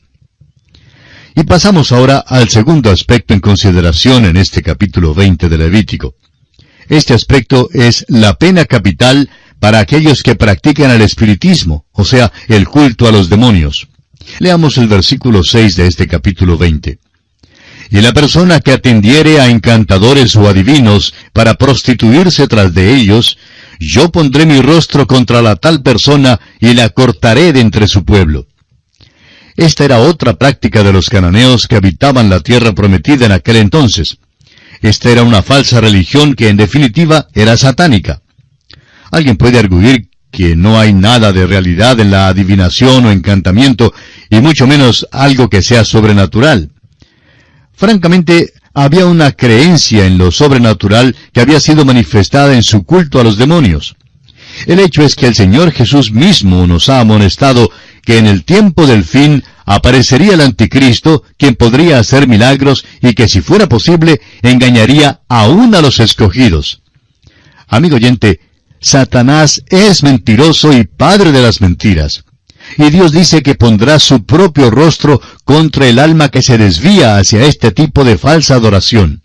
Y 1.36 1.44
pasamos 1.44 1.92
ahora 1.92 2.20
al 2.20 2.50
segundo 2.50 2.92
aspecto 2.92 3.34
en 3.34 3.40
consideración 3.40 4.26
en 4.26 4.36
este 4.38 4.62
capítulo 4.62 5.14
20 5.14 5.48
de 5.48 5.58
Levítico. 5.58 6.16
Este 6.90 7.14
aspecto 7.14 7.70
es 7.72 8.06
la 8.10 8.34
pena 8.34 8.66
capital 8.66 9.30
para 9.60 9.80
aquellos 9.80 10.24
que 10.24 10.36
practican 10.36 10.92
el 10.92 11.02
espiritismo, 11.02 11.86
o 11.94 12.04
sea, 12.04 12.32
el 12.50 12.68
culto 12.68 13.08
a 13.08 13.12
los 13.12 13.30
demonios. 13.30 13.88
Leamos 14.40 14.78
el 14.78 14.88
versículo 14.88 15.44
6 15.44 15.76
de 15.76 15.88
este 15.88 16.08
capítulo 16.08 16.58
20. 16.58 17.00
Y 17.92 18.00
la 18.00 18.14
persona 18.14 18.62
que 18.62 18.72
atendiere 18.72 19.42
a 19.42 19.50
encantadores 19.50 20.38
o 20.38 20.48
adivinos 20.48 21.14
para 21.34 21.56
prostituirse 21.56 22.48
tras 22.48 22.74
de 22.74 22.96
ellos, 22.96 23.38
yo 23.82 24.10
pondré 24.14 24.46
mi 24.46 24.62
rostro 24.62 25.06
contra 25.06 25.42
la 25.42 25.58
tal 25.58 25.84
persona 25.84 26.40
y 26.62 26.74
la 26.74 26.88
cortaré 26.90 27.52
de 27.52 27.60
entre 27.60 27.90
su 27.90 28.06
pueblo. 28.06 28.48
Esta 29.58 29.84
era 29.84 30.00
otra 30.00 30.36
práctica 30.36 30.84
de 30.84 30.94
los 30.94 31.10
cananeos 31.10 31.68
que 31.68 31.76
habitaban 31.76 32.30
la 32.30 32.40
tierra 32.40 32.72
prometida 32.72 33.26
en 33.26 33.34
aquel 33.34 33.58
entonces. 33.58 34.18
Esta 34.82 35.10
era 35.10 35.24
una 35.24 35.44
falsa 35.44 35.82
religión 35.82 36.34
que 36.34 36.48
en 36.48 36.56
definitiva 36.56 37.28
era 37.34 37.58
satánica. 37.58 38.22
Alguien 39.12 39.36
puede 39.36 39.60
arguir 39.60 40.08
que 40.32 40.56
no 40.56 40.80
hay 40.80 40.94
nada 40.94 41.34
de 41.34 41.46
realidad 41.46 42.00
en 42.00 42.10
la 42.10 42.30
adivinación 42.30 43.06
o 43.06 43.12
encantamiento, 43.12 43.94
y 44.30 44.40
mucho 44.40 44.66
menos 44.66 45.06
algo 45.12 45.50
que 45.50 45.62
sea 45.62 45.84
sobrenatural. 45.84 46.72
Francamente, 47.82 48.54
había 48.76 49.08
una 49.08 49.32
creencia 49.32 50.06
en 50.06 50.20
lo 50.20 50.30
sobrenatural 50.30 51.16
que 51.34 51.42
había 51.42 51.60
sido 51.60 51.84
manifestada 51.84 52.54
en 52.54 52.62
su 52.62 52.84
culto 52.84 53.20
a 53.20 53.24
los 53.24 53.40
demonios. 53.40 53.96
El 54.68 54.80
hecho 54.80 55.02
es 55.02 55.16
que 55.16 55.26
el 55.26 55.34
Señor 55.34 55.72
Jesús 55.72 56.12
mismo 56.12 56.68
nos 56.68 56.90
ha 56.90 57.00
amonestado 57.00 57.72
que 58.04 58.20
en 58.20 58.28
el 58.28 58.44
tiempo 58.44 58.86
del 58.86 59.04
fin 59.04 59.44
aparecería 59.66 60.36
el 60.36 60.42
anticristo, 60.42 61.24
quien 61.40 61.56
podría 61.56 61.98
hacer 61.98 62.28
milagros 62.28 62.86
y 63.02 63.16
que 63.16 63.28
si 63.28 63.42
fuera 63.42 63.68
posible 63.68 64.22
engañaría 64.44 65.22
aún 65.28 65.74
a 65.74 65.82
los 65.82 66.00
escogidos. 66.00 66.84
Amigo 67.68 67.96
oyente, 67.96 68.42
Satanás 68.80 69.64
es 69.70 70.04
mentiroso 70.04 70.72
y 70.72 70.84
padre 70.84 71.32
de 71.32 71.42
las 71.42 71.62
mentiras. 71.62 72.26
Y 72.78 72.90
Dios 72.90 73.12
dice 73.12 73.42
que 73.44 73.56
pondrá 73.56 74.00
su 74.00 74.26
propio 74.26 74.70
rostro 74.72 75.22
contra 75.44 75.88
el 75.88 76.00
alma 76.00 76.30
que 76.30 76.42
se 76.42 76.58
desvía 76.58 77.18
hacia 77.18 77.46
este 77.46 77.72
tipo 77.72 78.04
de 78.04 78.18
falsa 78.18 78.56
adoración. 78.56 79.22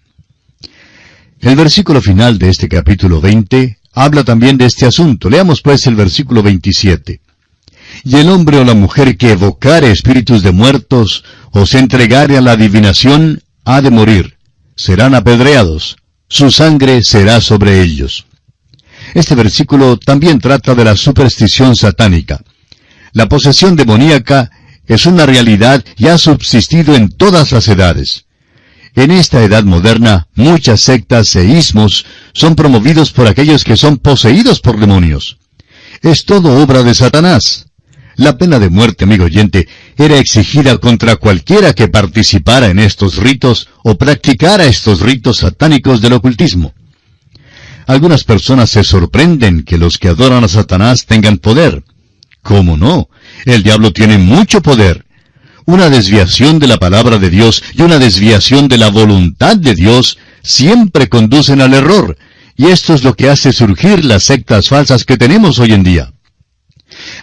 El 1.40 1.56
versículo 1.56 2.00
final 2.00 2.38
de 2.38 2.50
este 2.50 2.68
capítulo 2.68 3.20
20 3.20 3.78
habla 3.92 4.24
también 4.24 4.56
de 4.58 4.66
este 4.66 4.86
asunto. 4.86 5.30
Leamos 5.30 5.62
pues 5.62 5.86
el 5.86 5.94
versículo 5.94 6.42
27. 6.42 7.20
Y 8.04 8.16
el 8.16 8.28
hombre 8.28 8.58
o 8.58 8.64
la 8.64 8.74
mujer 8.74 9.16
que 9.16 9.32
evocare 9.32 9.90
espíritus 9.90 10.42
de 10.42 10.52
muertos 10.52 11.24
o 11.52 11.66
se 11.66 11.78
entregare 11.78 12.36
a 12.36 12.40
la 12.40 12.52
adivinación 12.52 13.42
ha 13.64 13.80
de 13.80 13.90
morir. 13.90 14.36
Serán 14.76 15.14
apedreados. 15.14 15.96
Su 16.28 16.50
sangre 16.50 17.02
será 17.02 17.40
sobre 17.40 17.80
ellos. 17.80 18.26
Este 19.14 19.34
versículo 19.34 19.96
también 19.96 20.40
trata 20.40 20.74
de 20.74 20.84
la 20.84 20.96
superstición 20.96 21.76
satánica. 21.76 22.42
La 23.16 23.30
posesión 23.30 23.76
demoníaca 23.76 24.50
es 24.86 25.06
una 25.06 25.24
realidad 25.24 25.82
y 25.96 26.08
ha 26.08 26.18
subsistido 26.18 26.94
en 26.94 27.08
todas 27.08 27.50
las 27.50 27.66
edades. 27.66 28.26
En 28.94 29.10
esta 29.10 29.42
edad 29.42 29.64
moderna, 29.64 30.26
muchas 30.34 30.82
sectas 30.82 31.34
e 31.34 31.46
ismos 31.46 32.04
son 32.34 32.54
promovidos 32.54 33.12
por 33.12 33.26
aquellos 33.26 33.64
que 33.64 33.78
son 33.78 33.96
poseídos 33.96 34.60
por 34.60 34.78
demonios. 34.78 35.38
Es 36.02 36.26
todo 36.26 36.62
obra 36.62 36.82
de 36.82 36.94
Satanás. 36.94 37.68
La 38.16 38.36
pena 38.36 38.58
de 38.58 38.68
muerte, 38.68 39.04
amigo 39.04 39.24
oyente, 39.24 39.66
era 39.96 40.18
exigida 40.18 40.76
contra 40.76 41.16
cualquiera 41.16 41.72
que 41.72 41.88
participara 41.88 42.66
en 42.66 42.78
estos 42.78 43.16
ritos 43.16 43.70
o 43.82 43.96
practicara 43.96 44.66
estos 44.66 45.00
ritos 45.00 45.38
satánicos 45.38 46.02
del 46.02 46.12
ocultismo. 46.12 46.74
Algunas 47.86 48.24
personas 48.24 48.68
se 48.68 48.84
sorprenden 48.84 49.62
que 49.62 49.78
los 49.78 49.96
que 49.96 50.08
adoran 50.08 50.44
a 50.44 50.48
Satanás 50.48 51.06
tengan 51.06 51.38
poder. 51.38 51.82
¿Cómo 52.46 52.76
no? 52.76 53.08
El 53.44 53.64
diablo 53.64 53.92
tiene 53.92 54.18
mucho 54.18 54.62
poder. 54.62 55.04
Una 55.64 55.90
desviación 55.90 56.60
de 56.60 56.68
la 56.68 56.78
palabra 56.78 57.18
de 57.18 57.28
Dios 57.28 57.60
y 57.74 57.82
una 57.82 57.98
desviación 57.98 58.68
de 58.68 58.78
la 58.78 58.88
voluntad 58.88 59.56
de 59.56 59.74
Dios 59.74 60.16
siempre 60.44 61.08
conducen 61.08 61.60
al 61.60 61.74
error, 61.74 62.16
y 62.56 62.66
esto 62.66 62.94
es 62.94 63.02
lo 63.02 63.14
que 63.14 63.28
hace 63.28 63.52
surgir 63.52 64.04
las 64.04 64.22
sectas 64.22 64.68
falsas 64.68 65.04
que 65.04 65.16
tenemos 65.16 65.58
hoy 65.58 65.72
en 65.72 65.82
día. 65.82 66.12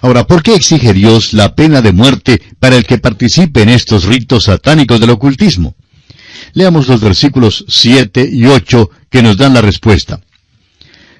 Ahora, 0.01 0.27
¿por 0.27 0.43
qué 0.43 0.55
exige 0.55 0.91
Dios 0.91 1.31
la 1.31 1.55
pena 1.55 1.81
de 1.81 1.93
muerte 1.93 2.41
para 2.59 2.75
el 2.75 2.85
que 2.85 2.97
participe 2.97 3.61
en 3.61 3.69
estos 3.69 4.03
ritos 4.03 4.43
satánicos 4.43 4.99
del 4.99 5.11
ocultismo? 5.11 5.77
Leamos 6.51 6.89
los 6.89 6.99
versículos 6.99 7.63
7 7.69 8.29
y 8.29 8.45
8 8.45 8.89
que 9.09 9.23
nos 9.23 9.37
dan 9.37 9.53
la 9.53 9.61
respuesta. 9.61 10.19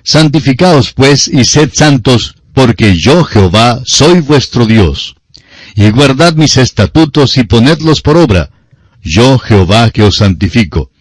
Santificaos 0.04 0.92
pues 0.92 1.30
y 1.30 1.46
sed 1.46 1.70
santos, 1.74 2.36
porque 2.54 2.96
yo 2.98 3.24
Jehová 3.24 3.82
soy 3.86 4.22
vuestro 4.22 4.66
Dios. 4.66 5.16
Y 5.76 5.90
guardad 5.90 6.36
mis 6.36 6.58
estatutos 6.58 7.38
y 7.38 7.44
ponedlos 7.44 8.02
por 8.02 8.18
obra, 8.18 8.52
yo 9.02 9.40
Jehová 9.40 9.90
que 9.90 10.04
os 10.04 10.18
santifico. 10.18 10.92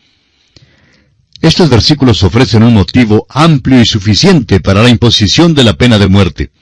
Estos 1.43 1.69
versículos 1.69 2.23
ofrecen 2.23 2.63
un 2.63 2.75
motivo 2.75 3.27
amplio 3.29 3.81
y 3.81 3.87
suficiente 3.87 4.61
para 4.61 4.83
la 4.83 4.89
imposición 4.89 5.55
de 5.55 5.65
la 5.65 5.75
pena 5.75 5.99
de 5.99 6.09
muerte. 6.09 6.53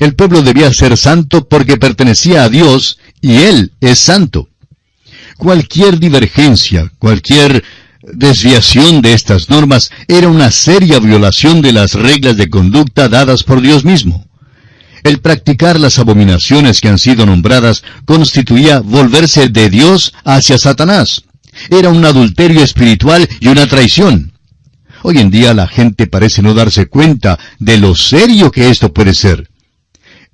El 0.00 0.14
pueblo 0.14 0.42
debía 0.42 0.72
ser 0.72 0.96
santo 0.96 1.48
porque 1.48 1.76
pertenecía 1.76 2.44
a 2.44 2.48
Dios 2.48 2.98
y 3.20 3.36
Él 3.36 3.72
es 3.80 3.98
santo. 3.98 4.48
Cualquier 5.36 5.98
divergencia, 5.98 6.92
cualquier 6.98 7.64
desviación 8.02 9.02
de 9.02 9.12
estas 9.12 9.48
normas 9.48 9.90
era 10.08 10.28
una 10.28 10.50
seria 10.50 10.98
violación 10.98 11.62
de 11.62 11.72
las 11.72 11.94
reglas 11.94 12.36
de 12.36 12.50
conducta 12.50 13.08
dadas 13.08 13.42
por 13.42 13.60
Dios 13.60 13.84
mismo. 13.84 14.26
El 15.04 15.20
practicar 15.20 15.80
las 15.80 15.98
abominaciones 15.98 16.80
que 16.80 16.88
han 16.88 16.98
sido 16.98 17.26
nombradas 17.26 17.82
constituía 18.04 18.80
volverse 18.80 19.48
de 19.48 19.68
Dios 19.68 20.14
hacia 20.24 20.58
Satanás. 20.58 21.24
Era 21.70 21.90
un 21.90 22.04
adulterio 22.04 22.62
espiritual 22.62 23.28
y 23.40 23.48
una 23.48 23.66
traición. 23.66 24.32
Hoy 25.02 25.18
en 25.18 25.30
día 25.30 25.54
la 25.54 25.66
gente 25.66 26.06
parece 26.06 26.42
no 26.42 26.54
darse 26.54 26.86
cuenta 26.86 27.38
de 27.58 27.78
lo 27.78 27.94
serio 27.96 28.52
que 28.52 28.70
esto 28.70 28.92
puede 28.92 29.14
ser. 29.14 29.51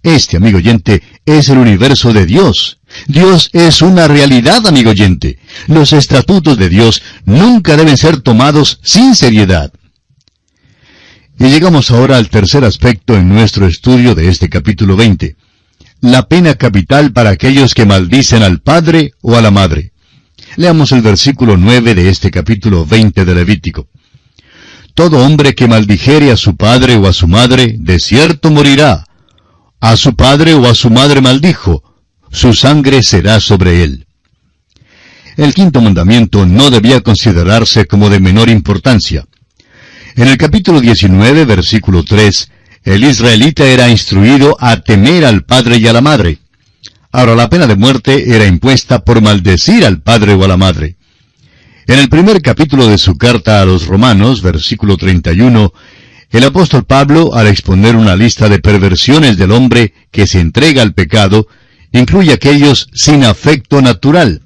Este, 0.02 0.36
amigo 0.36 0.58
oyente, 0.58 1.02
es 1.26 1.48
el 1.48 1.58
universo 1.58 2.12
de 2.12 2.24
Dios. 2.24 2.78
Dios 3.06 3.50
es 3.52 3.82
una 3.82 4.06
realidad, 4.06 4.66
amigo 4.66 4.90
oyente. 4.90 5.38
Los 5.66 5.92
estatutos 5.92 6.56
de 6.56 6.68
Dios 6.68 7.02
nunca 7.24 7.76
deben 7.76 7.96
ser 7.96 8.20
tomados 8.20 8.78
sin 8.82 9.14
seriedad. 9.14 9.72
Y 11.38 11.48
llegamos 11.48 11.90
ahora 11.90 12.16
al 12.16 12.30
tercer 12.30 12.64
aspecto 12.64 13.16
en 13.16 13.28
nuestro 13.28 13.66
estudio 13.66 14.14
de 14.14 14.28
este 14.28 14.48
capítulo 14.48 14.96
20. 14.96 15.36
La 16.00 16.28
pena 16.28 16.54
capital 16.54 17.12
para 17.12 17.30
aquellos 17.30 17.74
que 17.74 17.84
maldicen 17.84 18.42
al 18.42 18.60
padre 18.60 19.12
o 19.20 19.36
a 19.36 19.42
la 19.42 19.50
madre. 19.50 19.92
Leamos 20.56 20.92
el 20.92 21.02
versículo 21.02 21.56
9 21.56 21.94
de 21.94 22.08
este 22.08 22.30
capítulo 22.30 22.86
20 22.86 23.24
de 23.24 23.34
Levítico. 23.34 23.88
Todo 24.94 25.24
hombre 25.24 25.54
que 25.54 25.68
maldijere 25.68 26.30
a 26.30 26.36
su 26.36 26.56
padre 26.56 26.96
o 26.96 27.06
a 27.06 27.12
su 27.12 27.28
madre, 27.28 27.76
de 27.78 28.00
cierto 28.00 28.50
morirá 28.50 29.07
a 29.80 29.96
su 29.96 30.14
padre 30.14 30.54
o 30.54 30.66
a 30.66 30.74
su 30.74 30.90
madre 30.90 31.20
maldijo, 31.20 31.82
su 32.30 32.52
sangre 32.52 33.02
será 33.02 33.40
sobre 33.40 33.82
él. 33.82 34.06
El 35.36 35.54
quinto 35.54 35.80
mandamiento 35.80 36.46
no 36.46 36.70
debía 36.70 37.00
considerarse 37.00 37.86
como 37.86 38.10
de 38.10 38.18
menor 38.18 38.48
importancia. 38.48 39.24
En 40.16 40.26
el 40.26 40.36
capítulo 40.36 40.80
19, 40.80 41.44
versículo 41.44 42.02
3, 42.02 42.50
el 42.82 43.04
israelita 43.04 43.64
era 43.64 43.88
instruido 43.88 44.56
a 44.58 44.80
temer 44.80 45.24
al 45.24 45.44
padre 45.44 45.76
y 45.76 45.86
a 45.86 45.92
la 45.92 46.00
madre. 46.00 46.38
Ahora 47.12 47.36
la 47.36 47.48
pena 47.48 47.66
de 47.66 47.76
muerte 47.76 48.34
era 48.34 48.46
impuesta 48.46 49.04
por 49.04 49.20
maldecir 49.20 49.84
al 49.84 50.02
padre 50.02 50.34
o 50.34 50.44
a 50.44 50.48
la 50.48 50.56
madre. 50.56 50.96
En 51.86 51.98
el 51.98 52.08
primer 52.08 52.42
capítulo 52.42 52.86
de 52.86 52.98
su 52.98 53.16
carta 53.16 53.62
a 53.62 53.64
los 53.64 53.86
romanos, 53.86 54.42
versículo 54.42 54.96
31, 54.96 55.72
el 56.30 56.44
apóstol 56.44 56.84
Pablo, 56.84 57.34
al 57.34 57.46
exponer 57.46 57.96
una 57.96 58.14
lista 58.14 58.48
de 58.48 58.58
perversiones 58.58 59.38
del 59.38 59.50
hombre 59.52 59.94
que 60.10 60.26
se 60.26 60.40
entrega 60.40 60.82
al 60.82 60.92
pecado, 60.92 61.46
incluye 61.92 62.32
aquellos 62.32 62.88
sin 62.92 63.24
afecto 63.24 63.80
natural. 63.80 64.42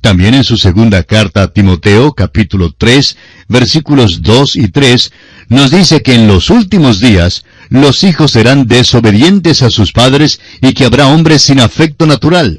También 0.00 0.34
en 0.34 0.44
su 0.44 0.56
segunda 0.56 1.02
carta 1.04 1.42
a 1.42 1.52
Timoteo, 1.52 2.12
capítulo 2.12 2.72
3, 2.76 3.16
versículos 3.48 4.22
2 4.22 4.56
y 4.56 4.68
3, 4.68 5.12
nos 5.48 5.70
dice 5.70 6.02
que 6.02 6.14
en 6.14 6.26
los 6.26 6.50
últimos 6.50 7.00
días 7.00 7.44
los 7.68 8.02
hijos 8.04 8.32
serán 8.32 8.66
desobedientes 8.66 9.62
a 9.62 9.70
sus 9.70 9.92
padres 9.92 10.40
y 10.60 10.72
que 10.72 10.84
habrá 10.84 11.06
hombres 11.06 11.42
sin 11.42 11.60
afecto 11.60 12.06
natural. 12.06 12.58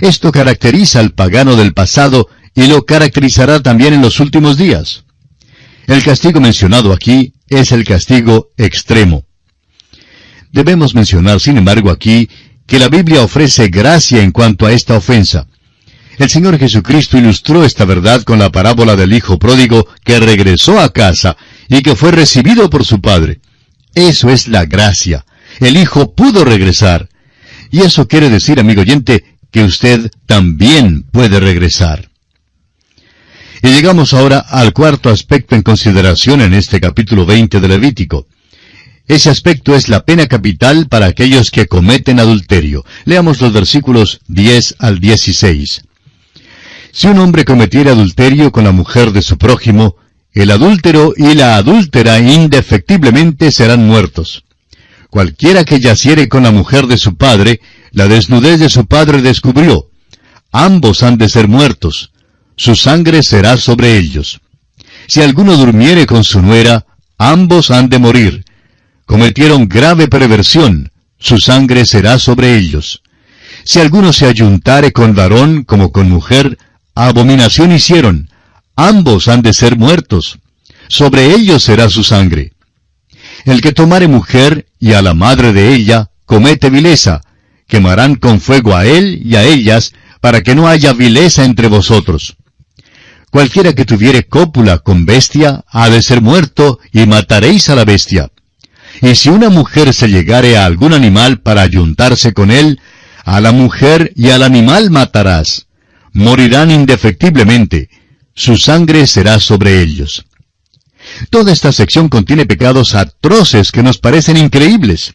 Esto 0.00 0.32
caracteriza 0.32 1.00
al 1.00 1.12
pagano 1.12 1.54
del 1.56 1.74
pasado 1.74 2.28
y 2.54 2.66
lo 2.66 2.84
caracterizará 2.84 3.60
también 3.60 3.94
en 3.94 4.02
los 4.02 4.18
últimos 4.20 4.56
días. 4.56 5.04
El 5.86 6.02
castigo 6.02 6.40
mencionado 6.40 6.92
aquí 6.92 7.34
es 7.48 7.72
el 7.72 7.84
castigo 7.84 8.50
extremo. 8.56 9.24
Debemos 10.52 10.94
mencionar, 10.94 11.40
sin 11.40 11.58
embargo, 11.58 11.90
aquí 11.90 12.28
que 12.66 12.78
la 12.78 12.88
Biblia 12.88 13.22
ofrece 13.22 13.68
gracia 13.68 14.22
en 14.22 14.30
cuanto 14.30 14.66
a 14.66 14.72
esta 14.72 14.96
ofensa. 14.96 15.46
El 16.18 16.30
Señor 16.30 16.58
Jesucristo 16.58 17.18
ilustró 17.18 17.64
esta 17.64 17.84
verdad 17.84 18.22
con 18.22 18.38
la 18.38 18.50
parábola 18.50 18.96
del 18.96 19.12
Hijo 19.12 19.38
pródigo 19.38 19.86
que 20.04 20.20
regresó 20.20 20.78
a 20.78 20.92
casa 20.92 21.36
y 21.68 21.82
que 21.82 21.96
fue 21.96 22.12
recibido 22.12 22.70
por 22.70 22.84
su 22.84 23.00
Padre. 23.00 23.40
Eso 23.94 24.30
es 24.30 24.48
la 24.48 24.64
gracia. 24.64 25.26
El 25.60 25.76
Hijo 25.76 26.14
pudo 26.14 26.44
regresar. 26.44 27.08
Y 27.70 27.80
eso 27.80 28.06
quiere 28.06 28.30
decir, 28.30 28.60
amigo 28.60 28.82
oyente, 28.82 29.24
que 29.50 29.64
usted 29.64 30.10
también 30.26 31.02
puede 31.02 31.40
regresar. 31.40 32.10
Y 33.64 33.68
llegamos 33.68 34.12
ahora 34.12 34.40
al 34.40 34.74
cuarto 34.74 35.08
aspecto 35.08 35.54
en 35.54 35.62
consideración 35.62 36.42
en 36.42 36.52
este 36.52 36.82
capítulo 36.82 37.24
20 37.24 37.60
de 37.60 37.68
Levítico. 37.68 38.26
Ese 39.08 39.30
aspecto 39.30 39.74
es 39.74 39.88
la 39.88 40.04
pena 40.04 40.26
capital 40.26 40.86
para 40.86 41.06
aquellos 41.06 41.50
que 41.50 41.66
cometen 41.66 42.20
adulterio. 42.20 42.84
Leamos 43.06 43.40
los 43.40 43.54
versículos 43.54 44.20
10 44.28 44.74
al 44.80 45.00
16. 45.00 45.82
Si 46.92 47.06
un 47.06 47.18
hombre 47.18 47.46
cometiera 47.46 47.92
adulterio 47.92 48.52
con 48.52 48.64
la 48.64 48.72
mujer 48.72 49.12
de 49.12 49.22
su 49.22 49.38
prójimo, 49.38 49.96
el 50.34 50.50
adúltero 50.50 51.14
y 51.16 51.32
la 51.32 51.56
adúltera 51.56 52.18
indefectiblemente 52.18 53.50
serán 53.50 53.86
muertos. 53.86 54.44
Cualquiera 55.08 55.64
que 55.64 55.80
yaciere 55.80 56.28
con 56.28 56.42
la 56.42 56.50
mujer 56.50 56.86
de 56.86 56.98
su 56.98 57.16
padre, 57.16 57.62
la 57.92 58.08
desnudez 58.08 58.60
de 58.60 58.68
su 58.68 58.84
padre 58.84 59.22
descubrió. 59.22 59.88
Ambos 60.52 61.02
han 61.02 61.16
de 61.16 61.30
ser 61.30 61.48
muertos. 61.48 62.10
Su 62.56 62.76
sangre 62.76 63.22
será 63.22 63.56
sobre 63.56 63.96
ellos. 63.98 64.40
Si 65.06 65.20
alguno 65.20 65.56
durmiere 65.56 66.06
con 66.06 66.24
su 66.24 66.40
nuera, 66.40 66.86
ambos 67.18 67.70
han 67.70 67.88
de 67.88 67.98
morir. 67.98 68.44
Cometieron 69.06 69.68
grave 69.68 70.08
perversión, 70.08 70.90
su 71.18 71.38
sangre 71.38 71.84
será 71.84 72.18
sobre 72.18 72.56
ellos. 72.56 73.02
Si 73.64 73.80
alguno 73.80 74.12
se 74.12 74.26
ayuntare 74.26 74.92
con 74.92 75.14
varón 75.14 75.64
como 75.64 75.90
con 75.90 76.08
mujer, 76.08 76.58
abominación 76.94 77.72
hicieron, 77.72 78.30
ambos 78.76 79.28
han 79.28 79.42
de 79.42 79.52
ser 79.52 79.76
muertos, 79.76 80.38
sobre 80.88 81.34
ellos 81.34 81.62
será 81.62 81.88
su 81.88 82.04
sangre. 82.04 82.52
El 83.44 83.60
que 83.60 83.72
tomare 83.72 84.08
mujer 84.08 84.66
y 84.78 84.92
a 84.92 85.02
la 85.02 85.14
madre 85.14 85.52
de 85.52 85.74
ella, 85.74 86.10
comete 86.24 86.70
vileza, 86.70 87.22
quemarán 87.66 88.16
con 88.16 88.40
fuego 88.40 88.76
a 88.76 88.86
él 88.86 89.20
y 89.24 89.36
a 89.36 89.42
ellas, 89.44 89.92
para 90.20 90.42
que 90.42 90.54
no 90.54 90.68
haya 90.68 90.92
vileza 90.92 91.44
entre 91.44 91.68
vosotros. 91.68 92.36
Cualquiera 93.34 93.72
que 93.72 93.84
tuviere 93.84 94.28
cópula 94.28 94.78
con 94.78 95.06
bestia, 95.06 95.64
ha 95.68 95.90
de 95.90 96.02
ser 96.02 96.20
muerto, 96.20 96.78
y 96.92 97.04
mataréis 97.04 97.68
a 97.68 97.74
la 97.74 97.84
bestia. 97.84 98.30
Y 99.02 99.16
si 99.16 99.28
una 99.28 99.50
mujer 99.50 99.92
se 99.92 100.06
llegare 100.06 100.56
a 100.56 100.66
algún 100.66 100.92
animal 100.92 101.40
para 101.40 101.62
ayuntarse 101.62 102.32
con 102.32 102.52
él, 102.52 102.78
a 103.24 103.40
la 103.40 103.50
mujer 103.50 104.12
y 104.14 104.30
al 104.30 104.44
animal 104.44 104.88
matarás 104.90 105.66
morirán 106.12 106.70
indefectiblemente, 106.70 107.90
su 108.36 108.56
sangre 108.56 109.04
será 109.08 109.40
sobre 109.40 109.82
ellos. 109.82 110.24
Toda 111.28 111.50
esta 111.50 111.72
sección 111.72 112.08
contiene 112.08 112.46
pecados 112.46 112.94
atroces 112.94 113.72
que 113.72 113.82
nos 113.82 113.98
parecen 113.98 114.36
increíbles. 114.36 115.14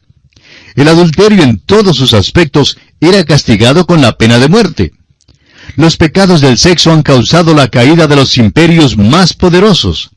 El 0.76 0.90
adulterio 0.90 1.42
en 1.42 1.60
todos 1.60 1.96
sus 1.96 2.14
aspectos 2.14 2.78
era 3.00 3.24
castigado 3.24 3.86
con 3.86 4.02
la 4.02 4.18
pena 4.18 4.40
de 4.40 4.50
muerte. 4.50 4.92
Los 5.76 5.98
pecados 5.98 6.42
del 6.42 6.58
sexo 6.58 6.92
han 6.92 7.04
causado 7.04 7.54
la 7.54 7.68
caída 7.68 8.08
de 8.08 8.16
los 8.16 8.38
imperios 8.38 8.98
más 8.98 9.34
poderosos. 9.34 10.12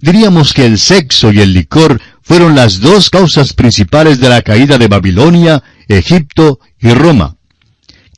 Diríamos 0.00 0.52
que 0.52 0.66
el 0.66 0.78
sexo 0.78 1.32
y 1.32 1.40
el 1.40 1.52
licor 1.52 2.00
fueron 2.22 2.54
las 2.54 2.80
dos 2.80 3.10
causas 3.10 3.52
principales 3.52 4.20
de 4.20 4.28
la 4.28 4.42
caída 4.42 4.78
de 4.78 4.88
Babilonia, 4.88 5.62
Egipto 5.88 6.60
y 6.80 6.90
Roma. 6.90 7.36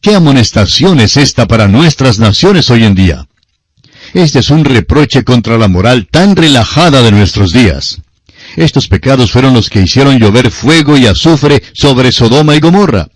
¿Qué 0.00 0.14
amonestación 0.14 1.00
es 1.00 1.16
esta 1.16 1.46
para 1.46 1.68
nuestras 1.68 2.18
naciones 2.18 2.70
hoy 2.70 2.84
en 2.84 2.94
día? 2.94 3.26
Este 4.14 4.38
es 4.38 4.50
un 4.50 4.64
reproche 4.64 5.24
contra 5.24 5.58
la 5.58 5.68
moral 5.68 6.08
tan 6.10 6.36
relajada 6.36 7.02
de 7.02 7.10
nuestros 7.12 7.52
días. 7.52 8.00
Estos 8.56 8.88
pecados 8.88 9.30
fueron 9.30 9.52
los 9.54 9.68
que 9.68 9.82
hicieron 9.82 10.18
llover 10.18 10.50
fuego 10.50 10.96
y 10.96 11.06
azufre 11.06 11.62
sobre 11.74 12.12
Sodoma 12.12 12.56
y 12.56 12.60
Gomorra. 12.60 13.08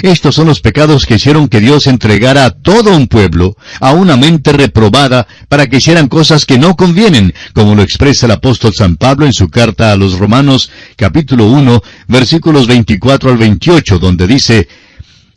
Estos 0.00 0.34
son 0.34 0.46
los 0.46 0.60
pecados 0.60 1.04
que 1.04 1.16
hicieron 1.16 1.48
que 1.48 1.60
Dios 1.60 1.86
entregara 1.86 2.46
a 2.46 2.50
todo 2.50 2.96
un 2.96 3.08
pueblo, 3.08 3.56
a 3.80 3.92
una 3.92 4.16
mente 4.16 4.52
reprobada, 4.52 5.26
para 5.48 5.66
que 5.66 5.76
hicieran 5.76 6.08
cosas 6.08 6.46
que 6.46 6.58
no 6.58 6.76
convienen, 6.76 7.34
como 7.52 7.74
lo 7.74 7.82
expresa 7.82 8.26
el 8.26 8.32
apóstol 8.32 8.72
San 8.74 8.96
Pablo 8.96 9.26
en 9.26 9.32
su 9.32 9.48
carta 9.48 9.92
a 9.92 9.96
los 9.96 10.18
Romanos, 10.18 10.70
capítulo 10.96 11.46
1, 11.46 11.82
versículos 12.08 12.66
24 12.66 13.30
al 13.30 13.36
28, 13.36 13.98
donde 13.98 14.26
dice, 14.26 14.68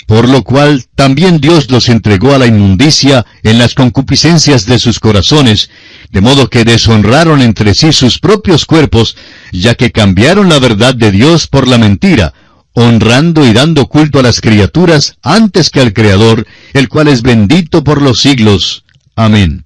por 0.05 0.29
lo 0.29 0.43
cual 0.43 0.85
también 0.95 1.41
Dios 1.41 1.71
los 1.71 1.89
entregó 1.89 2.33
a 2.33 2.37
la 2.37 2.45
inmundicia 2.45 3.25
en 3.43 3.57
las 3.57 3.73
concupiscencias 3.73 4.65
de 4.65 4.79
sus 4.79 4.99
corazones, 4.99 5.69
de 6.11 6.21
modo 6.21 6.49
que 6.49 6.63
deshonraron 6.63 7.41
entre 7.41 7.73
sí 7.73 7.91
sus 7.91 8.19
propios 8.19 8.65
cuerpos, 8.65 9.17
ya 9.51 9.75
que 9.75 9.91
cambiaron 9.91 10.49
la 10.49 10.59
verdad 10.59 10.93
de 10.93 11.11
Dios 11.11 11.47
por 11.47 11.67
la 11.67 11.77
mentira, 11.77 12.33
honrando 12.75 13.45
y 13.45 13.53
dando 13.53 13.87
culto 13.87 14.19
a 14.19 14.23
las 14.23 14.41
criaturas 14.41 15.17
antes 15.23 15.69
que 15.69 15.79
al 15.79 15.93
Creador, 15.93 16.45
el 16.73 16.89
cual 16.89 17.07
es 17.07 17.21
bendito 17.21 17.83
por 17.83 18.01
los 18.01 18.19
siglos. 18.19 18.83
Amén. 19.15 19.65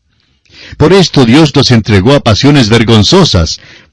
Por 0.78 0.94
esto 0.94 1.26
Dios 1.26 1.56
los 1.56 1.72
entregó 1.72 2.14
a 2.14 2.20
pasiones 2.22 2.70
vergonzosas, 2.70 3.60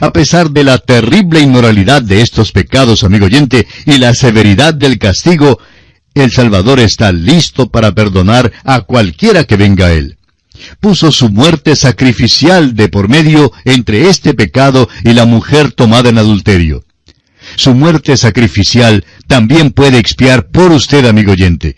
A 0.00 0.12
pesar 0.12 0.50
de 0.50 0.64
la 0.64 0.78
terrible 0.78 1.40
inmoralidad 1.40 2.02
de 2.02 2.20
estos 2.20 2.52
pecados, 2.52 3.04
amigo 3.04 3.26
oyente, 3.26 3.66
y 3.86 3.98
la 3.98 4.14
severidad 4.14 4.74
del 4.74 4.98
castigo, 4.98 5.60
el 6.14 6.30
Salvador 6.30 6.80
está 6.80 7.12
listo 7.12 7.70
para 7.70 7.92
perdonar 7.92 8.52
a 8.64 8.82
cualquiera 8.82 9.44
que 9.44 9.56
venga 9.56 9.86
a 9.86 9.92
Él. 9.92 10.16
Puso 10.80 11.12
su 11.12 11.28
muerte 11.28 11.76
sacrificial 11.76 12.74
de 12.74 12.88
por 12.88 13.08
medio 13.08 13.52
entre 13.64 14.08
este 14.08 14.34
pecado 14.34 14.88
y 15.04 15.12
la 15.12 15.26
mujer 15.26 15.72
tomada 15.72 16.08
en 16.08 16.18
adulterio. 16.18 16.84
Su 17.56 17.74
muerte 17.74 18.16
sacrificial 18.16 19.04
también 19.26 19.70
puede 19.70 19.98
expiar 19.98 20.48
por 20.48 20.72
usted, 20.72 21.04
amigo 21.06 21.32
oyente. 21.32 21.76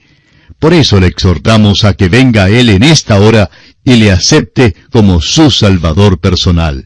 Por 0.58 0.72
eso 0.72 1.00
le 1.00 1.08
exhortamos 1.08 1.84
a 1.84 1.94
que 1.94 2.08
venga 2.08 2.44
a 2.44 2.50
Él 2.50 2.70
en 2.70 2.82
esta 2.82 3.20
hora 3.20 3.50
y 3.84 3.96
le 3.96 4.10
acepte 4.10 4.74
como 4.90 5.20
su 5.20 5.50
Salvador 5.50 6.18
personal. 6.18 6.85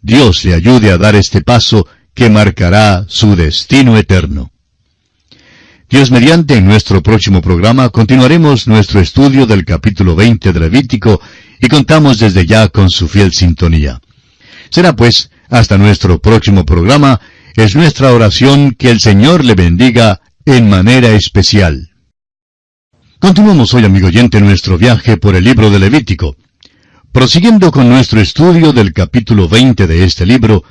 Dios 0.00 0.44
le 0.44 0.54
ayude 0.54 0.90
a 0.90 0.98
dar 0.98 1.16
este 1.16 1.42
paso 1.42 1.86
que 2.14 2.30
marcará 2.30 3.04
su 3.08 3.36
destino 3.36 3.96
eterno. 3.96 4.50
Dios 5.88 6.10
mediante, 6.10 6.56
en 6.56 6.66
nuestro 6.66 7.02
próximo 7.02 7.40
programa 7.40 7.90
continuaremos 7.90 8.66
nuestro 8.66 9.00
estudio 9.00 9.46
del 9.46 9.64
capítulo 9.64 10.16
20 10.16 10.52
de 10.52 10.60
Levítico 10.60 11.20
y 11.60 11.68
contamos 11.68 12.18
desde 12.18 12.44
ya 12.44 12.68
con 12.68 12.90
su 12.90 13.06
fiel 13.06 13.32
sintonía. 13.32 14.00
Será 14.70 14.96
pues, 14.96 15.30
hasta 15.48 15.78
nuestro 15.78 16.18
próximo 16.18 16.64
programa, 16.64 17.20
es 17.54 17.76
nuestra 17.76 18.12
oración 18.12 18.72
que 18.72 18.90
el 18.90 19.00
Señor 19.00 19.44
le 19.44 19.54
bendiga 19.54 20.20
en 20.44 20.68
manera 20.68 21.10
especial. 21.10 21.90
Continuamos 23.18 23.72
hoy, 23.72 23.84
amigo 23.84 24.08
oyente, 24.08 24.40
nuestro 24.40 24.76
viaje 24.76 25.16
por 25.16 25.36
el 25.36 25.44
libro 25.44 25.70
de 25.70 25.78
Levítico. 25.78 26.36
Prosiguiendo 27.16 27.72
con 27.72 27.88
nuestro 27.88 28.20
estudio 28.20 28.74
del 28.74 28.92
capítulo 28.92 29.48
20 29.48 29.86
de 29.86 30.04
este 30.04 30.26
libro, 30.26 30.62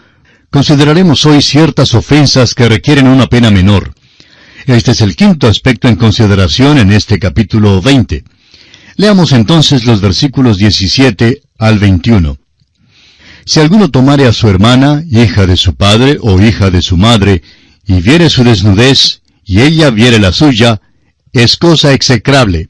consideraremos 0.51 1.25
hoy 1.25 1.41
ciertas 1.41 1.95
ofensas 1.95 2.53
que 2.53 2.69
requieren 2.69 3.07
una 3.07 3.25
pena 3.25 3.49
menor. 3.49 3.95
Este 4.67 4.91
es 4.91 5.01
el 5.01 5.15
quinto 5.15 5.47
aspecto 5.47 5.87
en 5.87 5.95
consideración 5.95 6.77
en 6.77 6.91
este 6.91 7.17
capítulo 7.17 7.81
20. 7.81 8.23
Leamos 8.97 9.31
entonces 9.31 9.85
los 9.85 10.01
versículos 10.01 10.59
17 10.59 11.41
al 11.57 11.79
21. 11.79 12.37
Si 13.43 13.59
alguno 13.59 13.89
tomare 13.89 14.27
a 14.27 14.31
su 14.31 14.47
hermana, 14.47 15.03
hija 15.09 15.47
de 15.47 15.57
su 15.57 15.73
padre 15.73 16.19
o 16.21 16.39
hija 16.39 16.69
de 16.69 16.83
su 16.83 16.95
madre, 16.95 17.41
y 17.87 18.01
viere 18.01 18.29
su 18.29 18.43
desnudez, 18.43 19.23
y 19.43 19.61
ella 19.61 19.89
viere 19.89 20.19
la 20.19 20.31
suya, 20.31 20.79
es 21.33 21.57
cosa 21.57 21.91
execrable. 21.93 22.67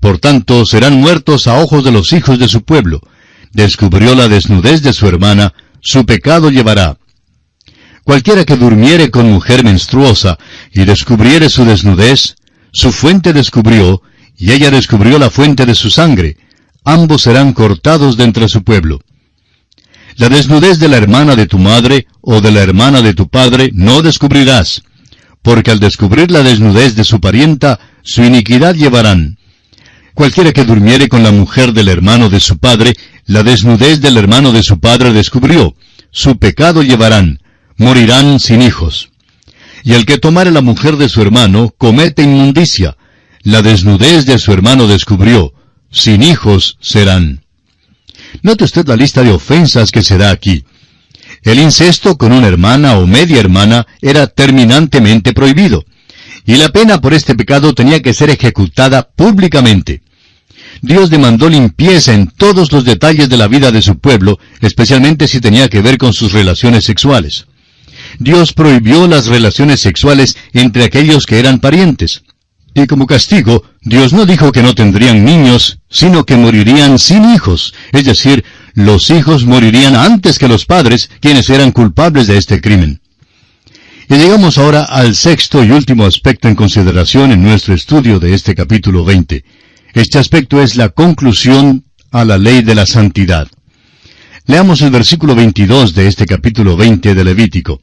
Por 0.00 0.18
tanto, 0.18 0.64
serán 0.64 1.00
muertos 1.00 1.46
a 1.46 1.58
ojos 1.60 1.84
de 1.84 1.92
los 1.92 2.12
hijos 2.12 2.38
de 2.38 2.48
su 2.48 2.62
pueblo. 2.62 3.00
Descubrió 3.52 4.14
la 4.14 4.28
desnudez 4.28 4.82
de 4.82 4.92
su 4.92 5.06
hermana, 5.08 5.54
su 5.80 6.04
pecado 6.04 6.50
llevará. 6.50 6.98
Cualquiera 8.04 8.44
que 8.44 8.56
durmiere 8.56 9.10
con 9.10 9.30
mujer 9.30 9.64
menstruosa 9.64 10.38
y 10.72 10.84
descubriere 10.84 11.50
su 11.50 11.64
desnudez, 11.64 12.36
su 12.72 12.92
fuente 12.92 13.32
descubrió, 13.32 14.02
y 14.36 14.52
ella 14.52 14.70
descubrió 14.70 15.18
la 15.18 15.30
fuente 15.30 15.66
de 15.66 15.74
su 15.74 15.90
sangre. 15.90 16.36
Ambos 16.84 17.22
serán 17.22 17.52
cortados 17.52 18.16
de 18.16 18.24
entre 18.24 18.48
su 18.48 18.62
pueblo. 18.62 19.00
La 20.16 20.28
desnudez 20.28 20.78
de 20.78 20.88
la 20.88 20.98
hermana 20.98 21.36
de 21.36 21.46
tu 21.46 21.58
madre 21.58 22.06
o 22.20 22.40
de 22.40 22.50
la 22.50 22.60
hermana 22.62 23.02
de 23.02 23.12
tu 23.12 23.28
padre 23.28 23.70
no 23.74 24.02
descubrirás, 24.02 24.82
porque 25.42 25.70
al 25.70 25.80
descubrir 25.80 26.30
la 26.30 26.42
desnudez 26.42 26.94
de 26.94 27.04
su 27.04 27.20
parienta, 27.20 27.80
su 28.02 28.22
iniquidad 28.22 28.74
llevarán. 28.74 29.36
Cualquiera 30.16 30.50
que 30.54 30.64
durmiere 30.64 31.10
con 31.10 31.22
la 31.22 31.30
mujer 31.30 31.74
del 31.74 31.88
hermano 31.88 32.30
de 32.30 32.40
su 32.40 32.56
padre, 32.56 32.94
la 33.26 33.42
desnudez 33.42 34.00
del 34.00 34.16
hermano 34.16 34.50
de 34.50 34.62
su 34.62 34.80
padre 34.80 35.12
descubrió, 35.12 35.76
su 36.10 36.38
pecado 36.38 36.82
llevarán, 36.82 37.40
morirán 37.76 38.40
sin 38.40 38.62
hijos. 38.62 39.10
Y 39.84 39.92
el 39.92 40.06
que 40.06 40.16
tomare 40.16 40.50
la 40.50 40.62
mujer 40.62 40.96
de 40.96 41.10
su 41.10 41.20
hermano 41.20 41.74
comete 41.76 42.22
inmundicia, 42.22 42.96
la 43.42 43.60
desnudez 43.60 44.24
de 44.24 44.38
su 44.38 44.54
hermano 44.54 44.86
descubrió, 44.86 45.52
sin 45.90 46.22
hijos 46.22 46.78
serán. 46.80 47.44
Note 48.40 48.64
usted 48.64 48.88
la 48.88 48.96
lista 48.96 49.22
de 49.22 49.32
ofensas 49.32 49.90
que 49.92 50.02
se 50.02 50.16
da 50.16 50.30
aquí. 50.30 50.64
El 51.42 51.60
incesto 51.60 52.16
con 52.16 52.32
una 52.32 52.48
hermana 52.48 52.96
o 52.96 53.06
media 53.06 53.38
hermana 53.38 53.86
era 54.00 54.28
terminantemente 54.28 55.34
prohibido, 55.34 55.84
y 56.46 56.56
la 56.56 56.70
pena 56.70 57.02
por 57.02 57.12
este 57.12 57.34
pecado 57.34 57.74
tenía 57.74 58.00
que 58.00 58.14
ser 58.14 58.30
ejecutada 58.30 59.10
públicamente. 59.14 60.05
Dios 60.82 61.10
demandó 61.10 61.48
limpieza 61.48 62.14
en 62.14 62.28
todos 62.28 62.72
los 62.72 62.84
detalles 62.84 63.28
de 63.28 63.36
la 63.36 63.48
vida 63.48 63.70
de 63.70 63.82
su 63.82 63.98
pueblo, 63.98 64.38
especialmente 64.60 65.28
si 65.28 65.40
tenía 65.40 65.68
que 65.68 65.82
ver 65.82 65.98
con 65.98 66.12
sus 66.12 66.32
relaciones 66.32 66.84
sexuales. 66.84 67.46
Dios 68.18 68.52
prohibió 68.52 69.06
las 69.06 69.26
relaciones 69.26 69.80
sexuales 69.80 70.36
entre 70.52 70.84
aquellos 70.84 71.26
que 71.26 71.38
eran 71.38 71.58
parientes. 71.58 72.22
Y 72.74 72.86
como 72.86 73.06
castigo, 73.06 73.64
Dios 73.80 74.12
no 74.12 74.26
dijo 74.26 74.52
que 74.52 74.62
no 74.62 74.74
tendrían 74.74 75.24
niños, 75.24 75.78
sino 75.88 76.24
que 76.24 76.36
morirían 76.36 76.98
sin 76.98 77.24
hijos, 77.32 77.72
es 77.92 78.04
decir, 78.04 78.44
los 78.74 79.08
hijos 79.08 79.46
morirían 79.46 79.96
antes 79.96 80.38
que 80.38 80.48
los 80.48 80.66
padres, 80.66 81.08
quienes 81.20 81.48
eran 81.48 81.72
culpables 81.72 82.26
de 82.26 82.36
este 82.36 82.60
crimen. 82.60 83.00
Y 84.08 84.16
llegamos 84.16 84.58
ahora 84.58 84.84
al 84.84 85.14
sexto 85.16 85.64
y 85.64 85.70
último 85.70 86.04
aspecto 86.04 86.48
en 86.48 86.54
consideración 86.54 87.32
en 87.32 87.42
nuestro 87.42 87.74
estudio 87.74 88.20
de 88.20 88.34
este 88.34 88.54
capítulo 88.54 89.04
20. 89.04 89.42
Este 89.96 90.18
aspecto 90.18 90.60
es 90.60 90.76
la 90.76 90.90
conclusión 90.90 91.86
a 92.10 92.26
la 92.26 92.36
ley 92.36 92.60
de 92.60 92.74
la 92.74 92.84
santidad. 92.84 93.48
Leamos 94.44 94.82
el 94.82 94.90
versículo 94.90 95.34
22 95.34 95.94
de 95.94 96.06
este 96.06 96.26
capítulo 96.26 96.76
20 96.76 97.14
de 97.14 97.24
Levítico. 97.24 97.80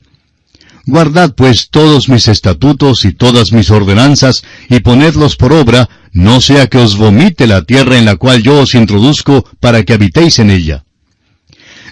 Guardad 0.85 1.33
pues 1.33 1.69
todos 1.71 2.09
mis 2.09 2.27
estatutos 2.27 3.03
y 3.05 3.13
todas 3.13 3.51
mis 3.51 3.71
ordenanzas, 3.71 4.43
y 4.69 4.81
ponedlos 4.81 5.37
por 5.37 5.53
obra, 5.53 5.89
no 6.11 6.39
sea 6.39 6.67
que 6.67 6.77
os 6.77 6.97
vomite 6.97 7.47
la 7.47 7.63
tierra 7.63 7.97
en 7.97 8.05
la 8.05 8.15
cual 8.15 8.43
yo 8.43 8.59
os 8.59 8.75
introduzco, 8.75 9.49
para 9.59 9.81
que 9.81 9.93
habitéis 9.93 10.37
en 10.37 10.51
ella. 10.51 10.83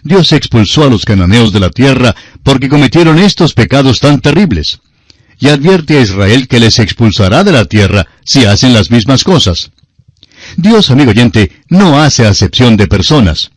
Dios 0.03 0.33
expulsó 0.33 0.83
a 0.83 0.89
los 0.91 1.03
cananeos 1.03 1.51
de 1.51 1.61
la 1.61 1.71
tierra 1.71 2.15
porque 2.43 2.69
cometieron 2.69 3.17
estos 3.17 3.55
pecados 3.55 3.99
tan 3.99 4.21
terribles. 4.21 4.81
Y 5.39 5.49
advierte 5.49 5.97
a 5.97 6.01
Israel 6.01 6.47
que 6.47 6.59
les 6.59 6.77
expulsará 6.77 7.43
de 7.43 7.53
la 7.53 7.65
tierra 7.65 8.05
si 8.23 8.45
hacen 8.45 8.75
las 8.75 8.91
mismas 8.91 9.23
cosas. 9.23 9.71
Dios, 10.57 10.91
amigo 10.91 11.11
oyente, 11.11 11.51
no 11.69 11.99
hace 11.99 12.25
acepción 12.25 12.77
de 12.77 12.87
personas. 12.87 13.51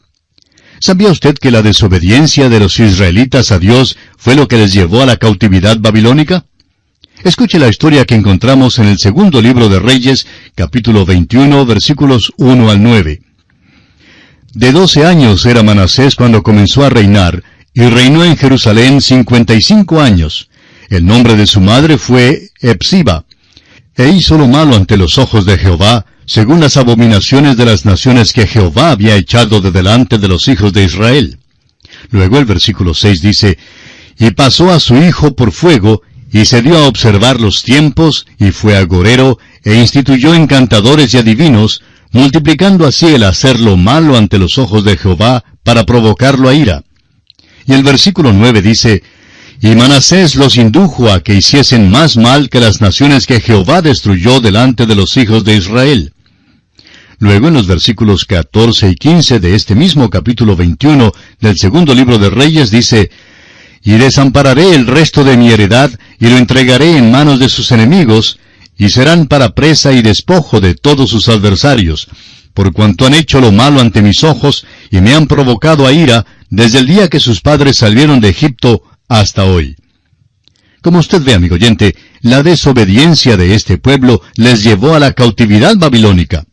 ¿Sabía 0.81 1.11
usted 1.11 1.37
que 1.37 1.51
la 1.51 1.63
desobediencia 1.63 2.49
de 2.49 2.61
los 2.61 2.79
israelitas 2.79 3.53
a 3.53 3.59
Dios 3.59 3.97
fue 4.17 4.35
lo 4.35 4.49
que 4.49 4.59
les 4.59 4.73
llevó 4.73 5.03
a 5.03 5.07
la 5.07 5.17
cautividad 5.17 5.79
babilónica? 5.79 6.45
Escuche 7.23 7.59
la 7.59 7.69
historia 7.69 8.05
que 8.05 8.15
encontramos 8.15 8.79
en 8.79 8.87
el 8.87 8.99
segundo 8.99 9.41
libro 9.41 9.69
de 9.69 9.79
Reyes, 9.79 10.27
capítulo 10.55 11.07
21, 11.07 11.65
versículos 11.65 12.33
1 12.37 12.71
al 12.71 12.83
9. 12.83 13.23
De 14.53 14.73
doce 14.73 15.07
años 15.07 15.47
era 15.47 15.63
Manasés 15.63 16.17
cuando 16.17 16.43
comenzó 16.43 16.85
a 16.85 16.91
reinar, 16.91 17.43
y 17.73 17.83
reinó 17.83 18.25
en 18.25 18.37
Jerusalén 18.37 19.01
cincuenta 19.01 19.55
y 19.55 19.63
cinco 19.63 20.01
años. 20.01 20.49
El 20.91 21.07
nombre 21.07 21.35
de 21.35 21.47
su 21.47 21.61
madre 21.61 21.99
fue 21.99 22.51
Epsiba. 22.61 23.25
E 23.97 24.09
hizo 24.11 24.37
lo 24.37 24.47
malo 24.47 24.77
ante 24.77 24.97
los 24.97 25.19
ojos 25.19 25.47
de 25.47 25.59
Jehová, 25.59 26.05
según 26.27 26.61
las 26.61 26.77
abominaciones 26.77 27.57
de 27.57 27.67
las 27.67 27.85
naciones 27.85 28.33
que 28.33 28.47
Jehová 28.47 28.91
había 28.91 29.17
echado 29.17 29.61
de 29.61 29.71
delante 29.71 30.19
de 30.19 30.29
los 30.29 30.49
hijos 30.49 30.73
de 30.73 30.85
Israel. 30.85 31.39
Luego 32.11 32.39
el 32.39 32.45
versículo 32.45 32.95
6 32.95 33.21
dice, 33.21 33.59
Y 34.19 34.31
pasó 34.31 34.71
a 34.71 34.81
su 34.81 34.97
hijo 34.97 35.35
por 35.35 35.53
fuego, 35.53 36.03
y 36.33 36.47
se 36.47 36.63
dio 36.63 36.77
a 36.79 36.89
observar 36.89 37.41
los 37.41 37.63
tiempos, 37.63 38.27
y 38.39 38.51
fue 38.51 38.77
agorero, 38.77 39.39
e 39.63 39.75
instituyó 39.75 40.35
encantadores 40.35 41.15
y 41.15 41.19
adivinos, 41.19 41.83
multiplicando 42.13 42.87
así 42.87 43.07
el 43.07 43.25
hacer 43.25 43.61
lo 43.61 43.77
malo 43.77 44.17
ante 44.17 44.39
los 44.39 44.59
ojos 44.59 44.85
de 44.85 44.97
Jehová, 44.97 45.45
para 45.63 45.85
provocarlo 45.85 46.49
a 46.49 46.55
ira. 46.55 46.83
Y 47.67 47.73
el 47.73 47.83
versículo 47.83 48.33
9 48.33 48.63
dice, 48.63 49.03
Y 49.61 49.75
Manasés 49.75 50.35
los 50.35 50.57
indujo 50.57 51.11
a 51.11 51.21
que 51.21 51.35
hiciesen 51.35 51.91
más 51.91 52.17
mal 52.17 52.51
que 52.51 52.61
las 52.61 52.81
naciones 52.81 53.27
que 53.27 53.41
Jehová 53.41 53.83
destruyó 53.83 54.41
delante 54.41 54.87
de 54.87 54.95
los 54.95 55.17
hijos 55.17 55.45
de 55.45 55.57
Israel. 55.57 56.13
Luego 57.19 57.49
en 57.49 57.55
los 57.55 57.67
versículos 57.67 58.25
14 58.25 58.91
y 58.91 58.95
15 58.97 59.39
de 59.41 59.55
este 59.55 59.75
mismo 59.75 60.11
capítulo 60.11 60.57
21 60.57 61.13
del 61.41 61.57
segundo 61.57 61.95
libro 61.95 62.19
de 62.19 62.31
Reyes 62.31 62.71
dice, 62.71 63.11
Y 63.83 63.93
desampararé 63.93 64.75
el 64.75 64.87
resto 64.87 65.25
de 65.25 65.37
mi 65.37 65.51
heredad 65.51 65.91
y 66.19 66.29
lo 66.29 66.37
entregaré 66.37 66.99
en 66.99 67.11
manos 67.11 67.39
de 67.39 67.49
sus 67.49 67.71
enemigos, 67.71 68.39
y 68.77 68.89
serán 68.89 69.27
para 69.27 69.55
presa 69.55 69.93
y 69.93 70.03
despojo 70.03 70.61
de 70.61 70.75
todos 70.75 71.11
sus 71.11 71.29
adversarios, 71.29 72.09
por 72.53 72.73
cuanto 72.73 73.07
han 73.07 73.15
hecho 73.15 73.41
lo 73.41 73.53
malo 73.53 73.81
ante 73.81 74.03
mis 74.03 74.25
ojos 74.25 74.67
y 74.91 75.01
me 75.01 75.15
han 75.15 75.27
provocado 75.27 75.87
a 75.87 75.93
ira 75.93 76.27
desde 76.51 76.81
el 76.81 76.87
día 76.87 77.09
que 77.09 77.21
sus 77.21 77.41
padres 77.41 77.77
salieron 77.77 78.21
de 78.21 78.29
Egipto 78.29 78.83
hasta 79.09 79.45
hoy. 79.45 79.77
Como 80.83 80.99
usted 80.99 81.23
ve, 81.23 81.35
amigo 81.35 81.55
oyente, 81.55 81.97
la 82.21 82.43
desobediencia 82.43 83.37
de 83.37 83.55
este 83.55 83.79
pueblo 83.79 84.21
les 84.37 84.63
llevó 84.63 84.95
a 84.95 85.01
la 85.01 85.13
cautividad 85.13 85.77
babilónica. 85.77 86.45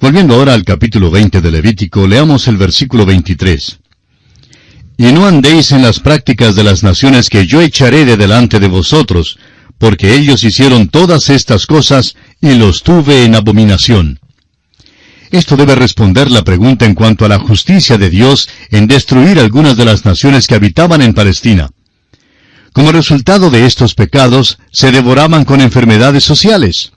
Volviendo 0.00 0.34
ahora 0.34 0.54
al 0.54 0.64
capítulo 0.64 1.10
20 1.10 1.40
de 1.40 1.50
Levítico, 1.50 2.06
leamos 2.06 2.48
el 2.48 2.56
versículo 2.56 3.04
23. 3.06 3.78
Y 4.98 5.12
no 5.12 5.26
andéis 5.26 5.72
en 5.72 5.82
las 5.82 6.00
prácticas 6.00 6.54
de 6.54 6.64
las 6.64 6.82
naciones 6.82 7.28
que 7.28 7.46
yo 7.46 7.60
echaré 7.60 8.04
de 8.04 8.16
delante 8.16 8.60
de 8.60 8.68
vosotros, 8.68 9.38
porque 9.78 10.14
ellos 10.14 10.44
hicieron 10.44 10.88
todas 10.88 11.28
estas 11.28 11.66
cosas 11.66 12.14
y 12.40 12.54
los 12.54 12.82
tuve 12.82 13.24
en 13.24 13.34
abominación. 13.34 14.20
Esto 15.32 15.56
debe 15.56 15.74
responder 15.74 16.30
la 16.30 16.44
pregunta 16.44 16.84
en 16.84 16.94
cuanto 16.94 17.24
a 17.24 17.28
la 17.28 17.38
justicia 17.38 17.96
de 17.96 18.10
Dios 18.10 18.50
en 18.70 18.86
destruir 18.86 19.38
algunas 19.38 19.78
de 19.78 19.86
las 19.86 20.04
naciones 20.04 20.46
que 20.46 20.54
habitaban 20.54 21.00
en 21.00 21.14
Palestina. 21.14 21.70
Como 22.74 22.92
resultado 22.92 23.48
de 23.48 23.64
estos 23.64 23.94
pecados, 23.94 24.58
se 24.70 24.92
devoraban 24.92 25.46
con 25.46 25.62
enfermedades 25.62 26.22
sociales. 26.22 26.92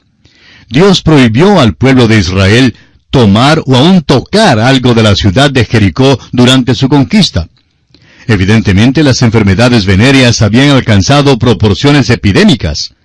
Dios 0.68 1.02
prohibió 1.02 1.62
al 1.62 1.76
pueblo 1.76 2.10
de 2.10 2.20
Israel 2.20 2.76
tomar 3.10 3.64
o 3.66 3.74
aún 3.74 4.02
tocar 4.02 4.60
algo 4.60 4.94
de 4.94 5.04
la 5.04 5.16
ciudad 5.16 5.50
de 5.50 5.64
Jericó 5.64 6.20
durante 6.34 6.76
su 6.76 6.90
conquista. 6.90 7.48
Evidentemente 8.28 9.02
las 9.02 9.22
enfermedades 9.22 9.86
venéreas 9.86 10.42
habían 10.42 10.72
alcanzado 10.72 11.40
proporciones 11.40 12.10
epidémicas. 12.10 12.96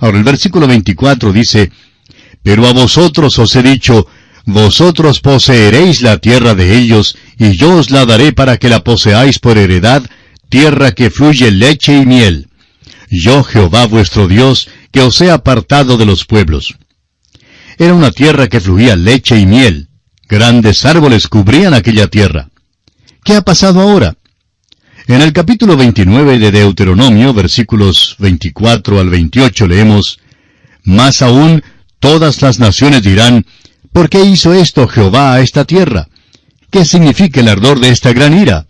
Ahora 0.00 0.18
el 0.18 0.24
versículo 0.24 0.66
24 0.66 1.32
dice, 1.32 1.70
Pero 2.42 2.66
a 2.66 2.72
vosotros 2.72 3.38
os 3.38 3.54
he 3.54 3.62
dicho, 3.62 4.08
vosotros 4.50 5.20
poseeréis 5.20 6.02
la 6.02 6.18
tierra 6.18 6.54
de 6.54 6.76
ellos, 6.76 7.16
y 7.38 7.56
yo 7.56 7.76
os 7.76 7.90
la 7.90 8.04
daré 8.06 8.32
para 8.32 8.58
que 8.58 8.68
la 8.68 8.84
poseáis 8.84 9.38
por 9.38 9.58
heredad, 9.58 10.02
tierra 10.48 10.92
que 10.92 11.10
fluye 11.10 11.50
leche 11.50 11.96
y 11.96 12.06
miel. 12.06 12.48
Yo 13.10 13.42
Jehová 13.42 13.86
vuestro 13.86 14.28
Dios, 14.28 14.68
que 14.92 15.00
os 15.00 15.20
he 15.20 15.30
apartado 15.30 15.96
de 15.96 16.06
los 16.06 16.24
pueblos. 16.24 16.76
Era 17.78 17.94
una 17.94 18.10
tierra 18.10 18.48
que 18.48 18.60
fluía 18.60 18.94
leche 18.94 19.38
y 19.38 19.46
miel. 19.46 19.88
Grandes 20.28 20.84
árboles 20.84 21.28
cubrían 21.28 21.74
aquella 21.74 22.06
tierra. 22.06 22.50
¿Qué 23.24 23.34
ha 23.34 23.42
pasado 23.42 23.80
ahora? 23.80 24.14
En 25.06 25.22
el 25.22 25.32
capítulo 25.32 25.76
29 25.76 26.38
de 26.38 26.52
Deuteronomio, 26.52 27.34
versículos 27.34 28.16
24 28.18 29.00
al 29.00 29.08
28, 29.08 29.66
leemos, 29.66 30.20
Más 30.84 31.20
aún, 31.20 31.64
todas 31.98 32.42
las 32.42 32.58
naciones 32.58 33.02
dirán, 33.02 33.44
¿por 33.92 34.08
qué 34.08 34.24
hizo 34.24 34.52
esto 34.52 34.88
Jehová 34.88 35.34
a 35.34 35.40
esta 35.40 35.64
tierra? 35.64 36.08
¿Qué 36.70 36.84
significa 36.84 37.40
el 37.40 37.48
ardor 37.48 37.80
de 37.80 37.88
esta 37.88 38.12
gran 38.12 38.38
ira? 38.38 38.66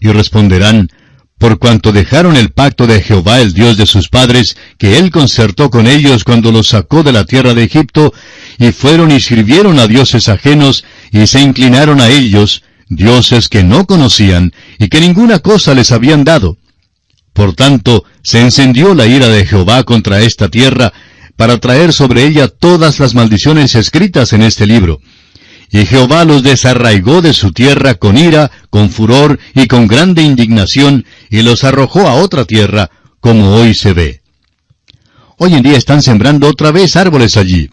Y 0.00 0.08
responderán, 0.08 0.90
por 1.38 1.58
cuanto 1.58 1.92
dejaron 1.92 2.36
el 2.36 2.50
pacto 2.50 2.86
de 2.86 3.00
Jehová 3.00 3.40
el 3.40 3.52
Dios 3.52 3.76
de 3.76 3.86
sus 3.86 4.08
padres, 4.08 4.56
que 4.76 4.98
él 4.98 5.10
concertó 5.10 5.70
con 5.70 5.86
ellos 5.86 6.24
cuando 6.24 6.50
los 6.50 6.68
sacó 6.68 7.04
de 7.04 7.12
la 7.12 7.24
tierra 7.24 7.54
de 7.54 7.62
Egipto, 7.64 8.12
y 8.58 8.72
fueron 8.72 9.12
y 9.12 9.20
sirvieron 9.20 9.78
a 9.78 9.86
dioses 9.86 10.28
ajenos, 10.28 10.84
y 11.12 11.26
se 11.28 11.40
inclinaron 11.40 12.00
a 12.00 12.08
ellos, 12.08 12.62
dioses 12.88 13.48
que 13.48 13.62
no 13.62 13.86
conocían 13.86 14.52
y 14.78 14.88
que 14.88 15.00
ninguna 15.00 15.38
cosa 15.40 15.74
les 15.74 15.92
habían 15.92 16.24
dado. 16.24 16.58
Por 17.32 17.54
tanto, 17.54 18.04
se 18.22 18.40
encendió 18.40 18.94
la 18.94 19.06
ira 19.06 19.28
de 19.28 19.46
Jehová 19.46 19.84
contra 19.84 20.20
esta 20.20 20.48
tierra, 20.48 20.92
para 21.38 21.58
traer 21.58 21.92
sobre 21.92 22.26
ella 22.26 22.48
todas 22.48 22.98
las 22.98 23.14
maldiciones 23.14 23.76
escritas 23.76 24.32
en 24.32 24.42
este 24.42 24.66
libro. 24.66 25.00
Y 25.70 25.86
Jehová 25.86 26.24
los 26.24 26.42
desarraigó 26.42 27.22
de 27.22 27.32
su 27.32 27.52
tierra 27.52 27.94
con 27.94 28.18
ira, 28.18 28.50
con 28.70 28.90
furor 28.90 29.38
y 29.54 29.68
con 29.68 29.86
grande 29.86 30.22
indignación, 30.22 31.04
y 31.30 31.42
los 31.42 31.62
arrojó 31.62 32.08
a 32.08 32.14
otra 32.14 32.44
tierra, 32.44 32.90
como 33.20 33.54
hoy 33.54 33.74
se 33.74 33.92
ve. 33.92 34.20
Hoy 35.36 35.54
en 35.54 35.62
día 35.62 35.76
están 35.76 36.02
sembrando 36.02 36.48
otra 36.48 36.72
vez 36.72 36.96
árboles 36.96 37.36
allí. 37.36 37.70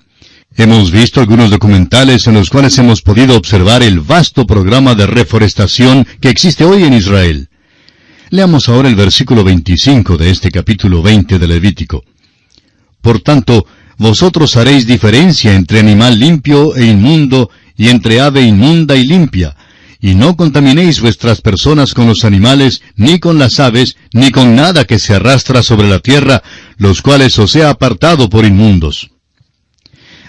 Hemos 0.55 0.91
visto 0.91 1.19
algunos 1.19 1.49
documentales 1.49 2.27
en 2.27 2.35
los 2.35 2.51
cuales 2.51 2.77
hemos 2.77 3.01
podido 3.01 3.35
observar 3.35 3.81
el 3.81 3.99
vasto 3.99 4.45
programa 4.45 4.93
de 4.93 5.07
reforestación 5.07 6.05
que 6.21 6.29
existe 6.29 6.65
hoy 6.65 6.83
en 6.83 6.93
Israel. 6.93 7.49
Leamos 8.29 8.69
ahora 8.69 8.89
el 8.89 8.95
versículo 8.95 9.43
25 9.43 10.17
de 10.17 10.29
este 10.29 10.51
capítulo 10.51 11.01
20 11.01 11.39
de 11.39 11.47
Levítico. 11.47 12.03
Por 13.05 13.19
tanto, 13.19 13.67
vosotros 13.99 14.57
haréis 14.57 14.87
diferencia 14.87 15.53
entre 15.53 15.79
animal 15.79 16.17
limpio 16.17 16.75
e 16.75 16.87
inmundo 16.87 17.51
y 17.77 17.89
entre 17.89 18.19
ave 18.19 18.41
inmunda 18.41 18.95
y 18.95 19.05
limpia, 19.05 19.55
y 20.01 20.15
no 20.15 20.35
contaminéis 20.35 21.01
vuestras 21.01 21.39
personas 21.39 21.93
con 21.93 22.07
los 22.07 22.25
animales, 22.25 22.81
ni 22.95 23.19
con 23.19 23.37
las 23.37 23.59
aves, 23.59 23.95
ni 24.11 24.31
con 24.31 24.55
nada 24.55 24.85
que 24.85 24.97
se 24.97 25.13
arrastra 25.13 25.61
sobre 25.61 25.87
la 25.87 25.99
tierra, 25.99 26.41
los 26.77 27.03
cuales 27.03 27.37
os 27.37 27.55
he 27.55 27.63
apartado 27.63 28.27
por 28.27 28.43
inmundos. 28.43 29.11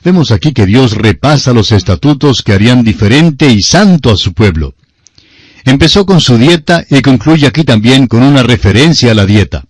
Vemos 0.05 0.31
aquí 0.31 0.53
que 0.53 0.67
Dios 0.67 0.93
repasa 0.93 1.55
los 1.55 1.73
estatutos 1.73 2.43
que 2.43 2.53
harían 2.53 2.85
diferente 2.85 3.51
y 3.51 3.63
santo 3.63 4.11
a 4.11 4.19
su 4.19 4.35
pueblo. 4.35 4.75
Empezó 5.65 6.05
con 6.05 6.21
su 6.21 6.37
dieta 6.37 6.85
y 6.91 7.01
concluye 7.01 7.47
aquí 7.47 7.65
también 7.65 8.07
con 8.07 8.23
una 8.23 8.43
referencia 8.43 9.13
a 9.13 9.15
la 9.15 9.25
dieta. 9.25 9.65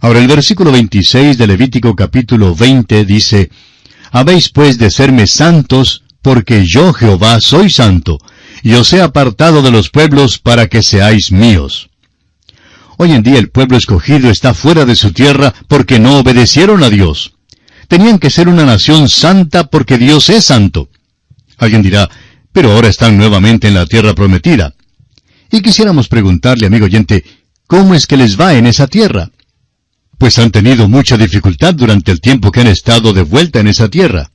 Ahora 0.00 0.20
el 0.20 0.28
versículo 0.28 0.70
26 0.70 1.38
de 1.38 1.46
Levítico 1.46 1.96
capítulo 1.96 2.54
20 2.54 3.04
dice, 3.04 3.50
Habéis 4.12 4.48
pues 4.48 4.78
de 4.78 4.90
serme 4.90 5.26
santos, 5.26 6.04
porque 6.22 6.64
yo 6.64 6.92
Jehová 6.92 7.40
soy 7.40 7.68
santo, 7.68 8.18
y 8.62 8.74
os 8.74 8.92
he 8.92 9.02
apartado 9.02 9.60
de 9.60 9.70
los 9.70 9.90
pueblos 9.90 10.38
para 10.38 10.68
que 10.68 10.82
seáis 10.82 11.32
míos. 11.32 11.90
Hoy 12.96 13.12
en 13.12 13.22
día 13.22 13.38
el 13.38 13.50
pueblo 13.50 13.76
escogido 13.76 14.30
está 14.30 14.54
fuera 14.54 14.84
de 14.84 14.96
su 14.96 15.12
tierra 15.12 15.52
porque 15.68 15.98
no 15.98 16.18
obedecieron 16.18 16.82
a 16.82 16.90
Dios. 16.90 17.34
Tenían 17.88 18.18
que 18.18 18.30
ser 18.30 18.48
una 18.48 18.64
nación 18.64 19.08
santa 19.08 19.68
porque 19.68 19.98
Dios 19.98 20.28
es 20.30 20.44
santo. 20.44 20.90
Alguien 21.58 21.82
dirá, 21.82 22.08
pero 22.52 22.72
ahora 22.72 22.88
están 22.88 23.16
nuevamente 23.16 23.68
en 23.68 23.74
la 23.74 23.86
tierra 23.86 24.14
prometida. 24.14 24.74
Y 25.50 25.60
quisiéramos 25.62 26.08
preguntarle, 26.08 26.66
amigo 26.66 26.86
oyente, 26.86 27.24
¿cómo 27.66 27.94
es 27.94 28.06
que 28.06 28.16
les 28.16 28.38
va 28.38 28.54
en 28.54 28.66
esa 28.66 28.86
tierra? 28.86 29.30
Pues 30.18 30.38
han 30.38 30.50
tenido 30.50 30.88
mucha 30.88 31.16
dificultad 31.16 31.74
durante 31.74 32.10
el 32.10 32.20
tiempo 32.20 32.50
que 32.50 32.60
han 32.60 32.66
estado 32.66 33.12
de 33.12 33.22
vuelta 33.22 33.60
en 33.60 33.68
esa 33.68 33.88
tierra. 33.88 34.30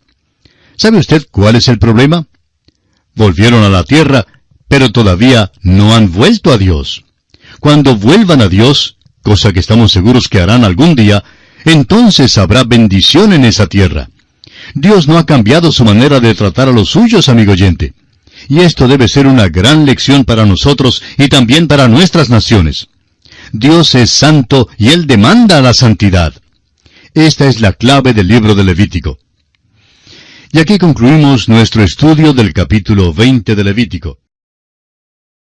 ¿Sabe 0.77 0.97
usted 0.97 1.27
cuál 1.29 1.55
es 1.55 1.67
el 1.67 1.77
problema? 1.77 2.25
Volvieron 3.15 3.63
a 3.63 3.69
la 3.69 3.83
tierra, 3.83 4.25
pero 4.67 4.91
todavía 4.91 5.51
no 5.61 5.93
han 5.93 6.11
vuelto 6.11 6.51
a 6.51 6.57
Dios. 6.57 7.03
Cuando 7.59 7.95
vuelvan 7.95 8.41
a 8.41 8.47
Dios, 8.47 8.97
cosa 9.21 9.51
que 9.53 9.59
estamos 9.59 9.91
seguros 9.91 10.29
que 10.29 10.39
harán 10.39 10.63
algún 10.63 10.95
día, 10.95 11.23
entonces 11.65 12.37
habrá 12.37 12.63
bendición 12.63 13.33
en 13.33 13.45
esa 13.45 13.67
tierra. 13.67 14.09
Dios 14.73 15.07
no 15.07 15.17
ha 15.17 15.25
cambiado 15.25 15.71
su 15.71 15.83
manera 15.83 16.19
de 16.19 16.33
tratar 16.33 16.69
a 16.69 16.71
los 16.71 16.89
suyos, 16.89 17.29
amigo 17.29 17.51
oyente. 17.51 17.93
Y 18.49 18.59
esto 18.61 18.87
debe 18.87 19.07
ser 19.07 19.27
una 19.27 19.49
gran 19.49 19.85
lección 19.85 20.25
para 20.25 20.45
nosotros 20.45 21.01
y 21.17 21.27
también 21.27 21.67
para 21.67 21.87
nuestras 21.87 22.29
naciones. 22.29 22.87
Dios 23.53 23.93
es 23.93 24.09
santo 24.09 24.67
y 24.79 24.89
Él 24.89 25.05
demanda 25.05 25.61
la 25.61 25.75
santidad. 25.75 26.33
Esta 27.13 27.47
es 27.47 27.61
la 27.61 27.73
clave 27.73 28.11
del 28.13 28.27
libro 28.27 28.55
de 28.55 28.63
Levítico. 28.63 29.19
Y 30.51 30.57
aquí 30.57 30.79
concluimos 30.79 31.47
nuestro 31.49 31.83
estudio 31.83 32.33
del 32.33 32.51
capítulo 32.51 33.13
20 33.13 33.55
de 33.55 33.63
Levítico. 33.63 34.22